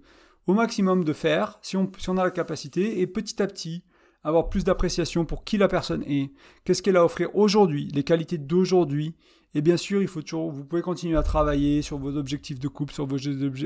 au 0.46 0.54
maximum 0.54 1.02
de 1.02 1.12
faire, 1.12 1.58
si 1.60 1.76
on, 1.76 1.90
si 1.98 2.08
on 2.08 2.16
a 2.18 2.24
la 2.24 2.30
capacité, 2.30 3.00
et 3.00 3.06
petit 3.08 3.42
à 3.42 3.48
petit, 3.48 3.82
avoir 4.22 4.48
plus 4.48 4.62
d'appréciation 4.62 5.24
pour 5.24 5.42
qui 5.42 5.58
la 5.58 5.68
personne 5.68 6.04
est, 6.04 6.30
qu'est-ce 6.64 6.82
qu'elle 6.82 6.96
a 6.96 7.00
à 7.00 7.04
offrir 7.04 7.34
aujourd'hui, 7.34 7.88
les 7.92 8.04
qualités 8.04 8.38
d'aujourd'hui. 8.38 9.14
Et 9.54 9.60
bien 9.60 9.76
sûr, 9.76 10.02
il 10.02 10.08
faut 10.08 10.22
toujours, 10.22 10.52
vous 10.52 10.64
pouvez 10.64 10.82
continuer 10.82 11.16
à 11.16 11.22
travailler 11.22 11.82
sur 11.82 11.98
vos 11.98 12.16
objectifs 12.16 12.60
de 12.60 12.68
couple, 12.68 12.94
sur 12.94 13.06
vos 13.06 13.16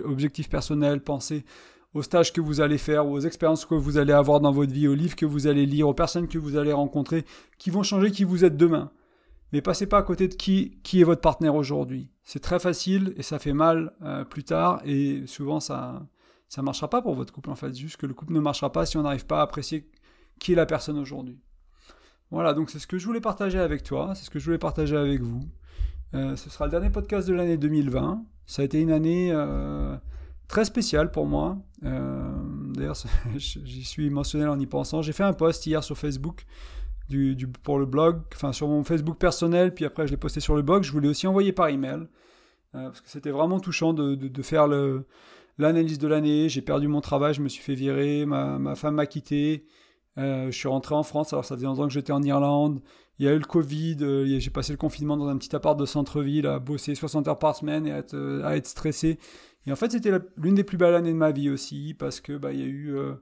objectifs 0.05 0.48
personnels, 0.48 1.02
penser 1.02 1.44
aux 1.94 2.02
stages 2.02 2.33
que 2.33 2.40
vous 2.40 2.61
allez 2.61 2.78
faire, 2.78 3.07
aux 3.07 3.20
expériences 3.20 3.66
que 3.66 3.74
vous 3.74 3.98
allez 3.98 4.12
avoir 4.12 4.40
dans 4.40 4.52
votre 4.52 4.72
vie, 4.72 4.88
aux 4.88 4.94
livres 4.94 5.16
que 5.16 5.26
vous 5.26 5.46
allez 5.46 5.66
lire, 5.66 5.88
aux 5.88 5.94
personnes 5.94 6.28
que 6.28 6.38
vous 6.38 6.57
allez 6.57 6.72
rencontrer, 6.72 7.24
qui 7.59 7.70
vont 7.70 7.83
changer 7.83 8.11
qui 8.11 8.24
vous 8.24 8.44
êtes 8.44 8.57
demain. 8.57 8.90
Mais 9.52 9.61
passez 9.61 9.87
pas 9.87 9.98
à 9.98 10.02
côté 10.02 10.28
de 10.28 10.35
qui, 10.35 10.78
qui 10.83 11.00
est 11.00 11.05
votre 11.05 11.20
partenaire 11.20 11.55
aujourd'hui. 11.55 12.11
C'est 12.24 12.40
très 12.40 12.59
facile 12.59 13.12
et 13.16 13.22
ça 13.22 13.38
fait 13.38 13.52
mal 13.52 13.92
euh, 14.02 14.24
plus 14.24 14.44
tard 14.44 14.81
et 14.85 15.24
souvent 15.26 15.61
ça 15.61 16.07
ça 16.48 16.61
marchera 16.61 16.90
pas 16.90 17.00
pour 17.00 17.14
votre 17.14 17.33
couple 17.33 17.48
en 17.48 17.55
fait. 17.55 17.74
Juste 17.74 17.96
que 17.96 18.05
le 18.05 18.12
couple 18.12 18.35
ne 18.35 18.40
marchera 18.40 18.70
pas 18.70 18.85
si 18.85 18.98
on 18.98 19.02
n'arrive 19.02 19.24
pas 19.24 19.40
à 19.40 19.42
apprécier 19.42 19.90
qui 20.38 20.52
est 20.52 20.57
la 20.57 20.66
personne 20.66 20.98
aujourd'hui. 20.98 21.40
Voilà, 22.31 22.52
donc 22.52 22.70
c'est 22.70 22.78
ce 22.78 22.87
que 22.87 22.98
je 22.98 23.07
voulais 23.07 23.20
partager 23.20 23.59
avec 23.59 23.83
toi, 23.83 24.14
c'est 24.14 24.24
ce 24.24 24.31
que 24.31 24.38
je 24.38 24.44
voulais 24.44 24.59
partager 24.59 24.96
avec 24.96 25.22
vous. 25.22 25.42
Euh, 26.14 26.37
ce 26.37 26.50
sera 26.50 26.66
le 26.66 26.70
dernier 26.70 26.90
podcast 26.90 27.26
de 27.26 27.33
l'année 27.33 27.57
2020. 27.57 28.24
Ça 28.44 28.62
a 28.62 28.64
été 28.64 28.81
une 28.81 28.90
année 28.90 29.31
euh, 29.33 29.96
très 30.53 30.67
spécial 30.67 31.11
pour 31.11 31.25
moi. 31.25 31.57
Euh, 31.83 32.31
d'ailleurs, 32.75 32.97
j'y 33.37 33.85
suis 33.85 34.07
émotionnel 34.07 34.51
en 34.51 34.61
y 34.61 34.67
pensant. 34.67 35.01
J'ai 35.01 35.15
fait 35.15 35.23
un 35.23 35.33
post 35.33 35.67
hier 35.67 35.83
sur 35.83 35.97
Facebook 35.97 36.45
du, 37.09 37.49
pour 37.62 37.79
le 37.79 37.87
blog, 37.87 38.21
enfin 38.35 38.53
sur 38.53 38.69
mon 38.69 38.85
Facebook 38.85 39.19
personnel, 39.19 39.75
puis 39.75 39.85
après 39.85 40.07
je 40.07 40.12
l'ai 40.12 40.19
posté 40.19 40.41
sur 40.41 40.55
le 40.55 40.62
blog. 40.62 40.83
Je 40.83 40.93
voulais 40.93 41.09
aussi 41.09 41.27
envoyer 41.27 41.53
par 41.53 41.69
email, 41.69 42.07
euh, 42.75 42.85
parce 42.85 43.01
que 43.01 43.09
c'était 43.09 43.31
vraiment 43.31 43.61
touchant 43.61 43.95
de, 43.95 44.15
de, 44.15 44.43
faire 44.43 44.67
l'analyse 45.59 45.99
de 45.99 46.09
l'année. 46.09 46.51
J'ai 46.51 46.62
perdu 46.62 46.87
mon 46.87 47.01
travail, 47.01 47.33
je 47.33 47.41
me 47.41 47.49
suis 47.49 47.62
fait 47.62 47.75
virer, 47.75 48.27
ma, 48.27 48.59
ma 48.59 48.75
femme 48.75 48.97
m'a 48.97 49.07
quitté. 49.07 49.65
Euh, 50.18 50.46
je 50.46 50.57
suis 50.57 50.68
rentré 50.68 50.94
en 50.94 51.03
France, 51.03 51.33
alors 51.33 51.44
ça 51.44 51.55
faisait 51.55 51.66
longtemps 51.66 51.87
que 51.87 51.92
j'étais 51.92 52.12
en 52.12 52.22
Irlande. 52.22 52.81
Il 53.18 53.27
y 53.27 53.29
a 53.29 53.33
eu 53.33 53.38
le 53.38 53.44
Covid, 53.44 53.96
j'ai 54.40 54.51
passé 54.51 54.72
le 54.72 54.79
confinement 54.79 55.16
dans 55.16 55.29
un 55.29 55.37
petit 55.37 55.55
appart 55.55 55.79
de 55.79 55.87
centre-ville 55.87 56.46
à 56.46 56.59
bosser 56.59 56.94
60 56.94 57.29
heures 57.29 57.38
par 57.38 57.55
semaine 57.55 57.87
et 57.87 57.92
à 57.92 57.98
être, 57.98 58.42
à 58.42 58.57
être 58.57 58.66
stressé. 58.66 59.18
Et 59.66 59.72
en 59.72 59.77
fait, 59.77 59.92
c'était 59.92 60.11
l'une 60.37 60.55
des 60.55 60.64
plus 60.64 60.77
belles 60.77 60.94
années 60.94 61.12
de 61.12 61.16
ma 61.16 61.31
vie 61.31 61.51
aussi, 61.51 61.94
parce 61.98 62.20
que 62.20 62.37
bah, 62.37 62.53
il 62.53 62.61
y 62.61 62.62
a 62.62 62.66
eu 62.66 62.96
euh, 62.96 63.14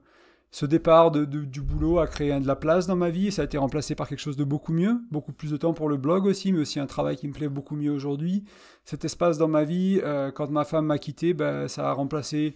ce 0.49 0.65
départ 0.65 1.11
de, 1.11 1.25
du 1.25 1.61
boulot 1.61 1.99
à 1.99 2.07
créer 2.07 2.39
de 2.39 2.47
la 2.47 2.55
place 2.55 2.87
dans 2.87 2.95
ma 2.95 3.09
vie, 3.09 3.27
et 3.27 3.31
ça 3.31 3.43
a 3.43 3.45
été 3.45 3.57
remplacé 3.57 3.93
par 3.95 4.07
quelque 4.07 4.19
chose 4.19 4.37
de 4.37 4.43
beaucoup 4.43 4.73
mieux, 4.73 5.01
beaucoup 5.11 5.33
plus 5.33 5.51
de 5.51 5.57
temps 5.57 5.73
pour 5.73 5.87
le 5.87 5.97
blog 5.97 6.25
aussi, 6.25 6.51
mais 6.51 6.59
aussi 6.59 6.79
un 6.79 6.87
travail 6.87 7.15
qui 7.15 7.27
me 7.27 7.33
plaît 7.33 7.49
beaucoup 7.49 7.75
mieux 7.75 7.91
aujourd'hui. 7.91 8.43
Cet 8.85 9.05
espace 9.05 9.37
dans 9.37 9.47
ma 9.47 9.63
vie, 9.63 10.01
euh, 10.03 10.31
quand 10.31 10.49
ma 10.49 10.63
femme 10.63 10.87
m'a 10.87 10.97
quitté, 10.97 11.33
bah, 11.33 11.67
ça 11.67 11.89
a 11.89 11.93
remplacé, 11.93 12.55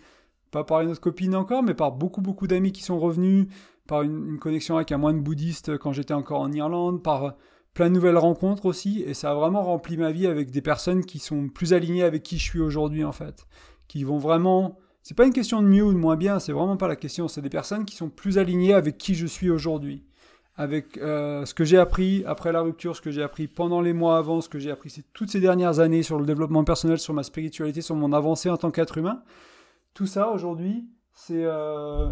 pas 0.49 0.63
par 0.63 0.81
une 0.81 0.89
autre 0.89 1.01
copine 1.01 1.35
encore, 1.35 1.61
mais 1.61 1.75
par 1.75 1.91
beaucoup 1.91 2.21
beaucoup 2.21 2.47
d'amis 2.47 2.71
qui 2.71 2.81
sont 2.81 2.99
revenus, 2.99 3.47
par 3.87 4.01
une, 4.03 4.39
connexion 4.39 4.75
avec 4.75 4.91
un 4.91 4.97
moine 4.97 5.21
bouddhiste 5.21 5.77
quand 5.77 5.93
j'étais 5.93 6.13
encore 6.13 6.41
en 6.41 6.51
Irlande, 6.51 7.03
par 7.03 7.35
plein 7.73 7.89
de 7.89 7.95
nouvelles 7.95 8.17
rencontres 8.17 8.65
aussi, 8.65 9.03
et 9.05 9.13
ça 9.13 9.31
a 9.31 9.33
vraiment 9.33 9.63
rempli 9.63 9.97
ma 9.97 10.11
vie 10.11 10.27
avec 10.27 10.51
des 10.51 10.61
personnes 10.61 11.05
qui 11.05 11.19
sont 11.19 11.49
plus 11.49 11.73
alignées 11.73 12.03
avec 12.03 12.23
qui 12.23 12.37
je 12.37 12.43
suis 12.43 12.61
aujourd'hui 12.61 13.03
en 13.03 13.11
fait 13.11 13.45
qui 13.87 14.03
vont 14.03 14.17
vraiment. 14.17 14.77
C'est 15.03 15.15
pas 15.15 15.25
une 15.25 15.33
question 15.33 15.61
de 15.61 15.67
mieux 15.67 15.83
ou 15.83 15.93
de 15.93 15.97
moins 15.97 16.15
bien, 16.15 16.39
c'est 16.39 16.51
vraiment 16.51 16.77
pas 16.77 16.87
la 16.87 16.95
question. 16.95 17.27
C'est 17.27 17.41
des 17.41 17.49
personnes 17.49 17.85
qui 17.85 17.95
sont 17.95 18.09
plus 18.09 18.37
alignées 18.37 18.73
avec 18.73 18.97
qui 18.97 19.13
je 19.13 19.27
suis 19.27 19.51
aujourd'hui, 19.51 20.03
avec 20.55 20.97
euh, 20.97 21.45
ce 21.45 21.53
que 21.53 21.63
j'ai 21.63 21.77
appris 21.77 22.23
après 22.25 22.51
la 22.51 22.61
rupture, 22.61 22.95
ce 22.95 23.01
que 23.01 23.11
j'ai 23.11 23.21
appris 23.21 23.47
pendant 23.47 23.81
les 23.81 23.93
mois 23.93 24.17
avant, 24.17 24.41
ce 24.41 24.49
que 24.49 24.57
j'ai 24.57 24.71
appris 24.71 25.03
toutes 25.13 25.29
ces 25.29 25.39
dernières 25.39 25.79
années 25.79 26.01
sur 26.01 26.17
le 26.17 26.25
développement 26.25 26.63
personnel, 26.63 26.97
sur 26.97 27.13
ma 27.13 27.21
spiritualité, 27.21 27.81
sur 27.81 27.95
mon 27.95 28.13
avancée 28.13 28.49
en 28.49 28.57
tant 28.57 28.71
qu'être 28.71 28.97
humain. 28.97 29.21
Tout 29.93 30.07
ça 30.07 30.29
aujourd'hui, 30.29 30.87
c'est 31.13 31.43
euh, 31.43 32.09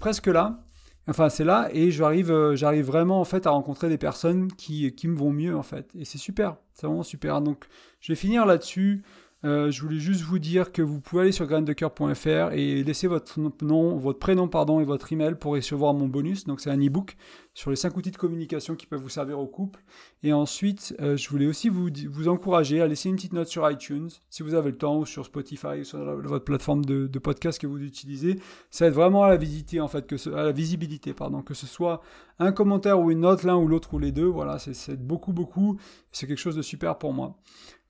presque 0.00 0.26
là. 0.26 0.64
Enfin, 1.08 1.28
c'est 1.28 1.44
là 1.44 1.68
et 1.72 1.90
j'arrive, 1.90 2.30
euh, 2.30 2.54
j'arrive 2.54 2.86
vraiment 2.86 3.20
en 3.20 3.24
fait 3.24 3.46
à 3.46 3.50
rencontrer 3.50 3.88
des 3.88 3.98
personnes 3.98 4.52
qui, 4.52 4.92
qui 4.94 5.08
me 5.08 5.16
vont 5.16 5.32
mieux 5.32 5.56
en 5.56 5.62
fait. 5.62 5.90
Et 5.98 6.04
c'est 6.04 6.18
super, 6.18 6.56
c'est 6.74 6.86
vraiment 6.86 7.02
super. 7.02 7.40
Donc, 7.40 7.64
je 8.00 8.12
vais 8.12 8.16
finir 8.16 8.46
là-dessus. 8.46 9.02
Euh, 9.44 9.72
je 9.72 9.82
voulais 9.82 9.98
juste 9.98 10.22
vous 10.22 10.38
dire 10.38 10.70
que 10.70 10.82
vous 10.82 11.00
pouvez 11.00 11.22
aller 11.22 11.32
sur 11.32 11.46
graindecoeur.fr 11.46 12.52
et 12.52 12.84
laisser 12.84 13.08
votre 13.08 13.40
nom, 13.62 13.96
votre 13.96 14.20
prénom 14.20 14.46
pardon 14.46 14.78
et 14.78 14.84
votre 14.84 15.12
email 15.12 15.34
pour 15.34 15.52
recevoir 15.52 15.94
mon 15.94 16.06
bonus. 16.06 16.44
Donc 16.44 16.60
c'est 16.60 16.70
un 16.70 16.80
e-book 16.80 17.16
sur 17.52 17.70
les 17.70 17.76
5 17.76 17.96
outils 17.96 18.12
de 18.12 18.16
communication 18.16 18.76
qui 18.76 18.86
peuvent 18.86 19.00
vous 19.00 19.08
servir 19.08 19.40
au 19.40 19.46
couple. 19.46 19.82
Et 20.22 20.32
ensuite, 20.32 20.94
euh, 21.00 21.16
je 21.16 21.28
voulais 21.28 21.46
aussi 21.46 21.68
vous, 21.68 21.88
vous 22.08 22.28
encourager 22.28 22.80
à 22.80 22.86
laisser 22.86 23.08
une 23.08 23.16
petite 23.16 23.32
note 23.32 23.48
sur 23.48 23.68
iTunes 23.68 24.10
si 24.30 24.44
vous 24.44 24.54
avez 24.54 24.70
le 24.70 24.78
temps 24.78 24.98
ou 24.98 25.06
sur 25.06 25.24
Spotify 25.24 25.80
ou 25.80 25.84
sur 25.84 25.98
votre 25.98 26.44
plateforme 26.44 26.84
de, 26.84 27.18
podcast 27.18 27.60
que 27.60 27.66
vous 27.66 27.82
utilisez. 27.82 28.38
Ça 28.70 28.86
aide 28.86 28.94
vraiment 28.94 29.24
à 29.24 29.28
la 29.28 29.36
visiter 29.36 29.80
en 29.80 29.88
fait, 29.88 30.06
que 30.06 30.16
ce, 30.16 30.30
à 30.30 30.44
la 30.44 30.52
visibilité 30.52 31.14
pardon, 31.14 31.42
que 31.42 31.54
ce 31.54 31.66
soit 31.66 32.00
un 32.38 32.52
commentaire 32.52 32.98
ou 33.00 33.10
une 33.10 33.20
note 33.20 33.42
l'un 33.42 33.56
ou 33.56 33.66
l'autre 33.66 33.94
ou 33.94 33.98
les 33.98 34.12
deux. 34.12 34.26
Voilà, 34.26 34.58
c'est 34.58 35.00
beaucoup 35.00 35.32
beaucoup. 35.32 35.78
C'est 36.12 36.26
quelque 36.26 36.38
chose 36.38 36.56
de 36.56 36.62
super 36.62 36.98
pour 36.98 37.12
moi. 37.12 37.36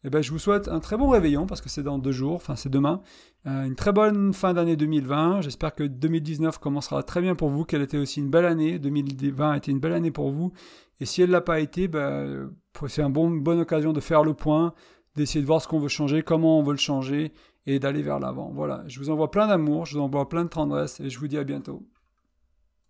Eh 0.04 0.10
ben, 0.10 0.20
je 0.20 0.32
vous 0.32 0.38
souhaite 0.38 0.66
un 0.66 0.80
très 0.80 0.96
bon 0.96 1.08
réveillon 1.08 1.46
parce 1.46 1.60
que 1.60 1.68
c'est 1.68 1.84
dans 1.84 1.98
deux 1.98 2.10
jours, 2.10 2.34
enfin 2.34 2.56
c'est 2.56 2.68
demain. 2.68 3.02
Euh, 3.46 3.64
une 3.64 3.76
très 3.76 3.92
bonne 3.92 4.32
fin 4.32 4.52
d'année 4.52 4.74
2020. 4.74 5.42
J'espère 5.42 5.74
que 5.74 5.84
2019 5.84 6.58
commencera 6.58 7.02
très 7.04 7.20
bien 7.20 7.36
pour 7.36 7.50
vous, 7.50 7.64
qu'elle 7.64 7.82
était 7.82 7.98
aussi 7.98 8.18
une 8.20 8.28
belle 8.28 8.46
année. 8.46 8.80
2020 8.80 9.50
a 9.50 9.56
été 9.56 9.70
une 9.70 9.78
belle 9.78 9.92
année 9.92 10.10
pour 10.10 10.30
vous. 10.30 10.52
Et 11.00 11.04
si 11.04 11.22
elle 11.22 11.28
ne 11.28 11.32
l'a 11.32 11.40
pas 11.40 11.60
été, 11.60 11.86
ben, 11.86 12.50
c'est 12.88 13.02
une 13.02 13.12
bon, 13.12 13.30
bonne 13.30 13.60
occasion 13.60 13.92
de 13.92 14.00
faire 14.00 14.24
le 14.24 14.34
point, 14.34 14.74
d'essayer 15.14 15.40
de 15.40 15.46
voir 15.46 15.62
ce 15.62 15.68
qu'on 15.68 15.78
veut 15.78 15.88
changer, 15.88 16.22
comment 16.22 16.58
on 16.58 16.62
veut 16.64 16.72
le 16.72 16.78
changer 16.78 17.32
et 17.66 17.78
d'aller 17.78 18.02
vers 18.02 18.18
l'avant. 18.18 18.50
Voilà, 18.52 18.82
je 18.88 18.98
vous 18.98 19.10
envoie 19.10 19.30
plein 19.30 19.46
d'amour, 19.46 19.86
je 19.86 19.96
vous 19.96 20.02
envoie 20.02 20.28
plein 20.28 20.44
de 20.44 20.48
tendresse 20.48 20.98
et 20.98 21.10
je 21.10 21.18
vous 21.20 21.28
dis 21.28 21.38
à 21.38 21.44
bientôt. 21.44 21.86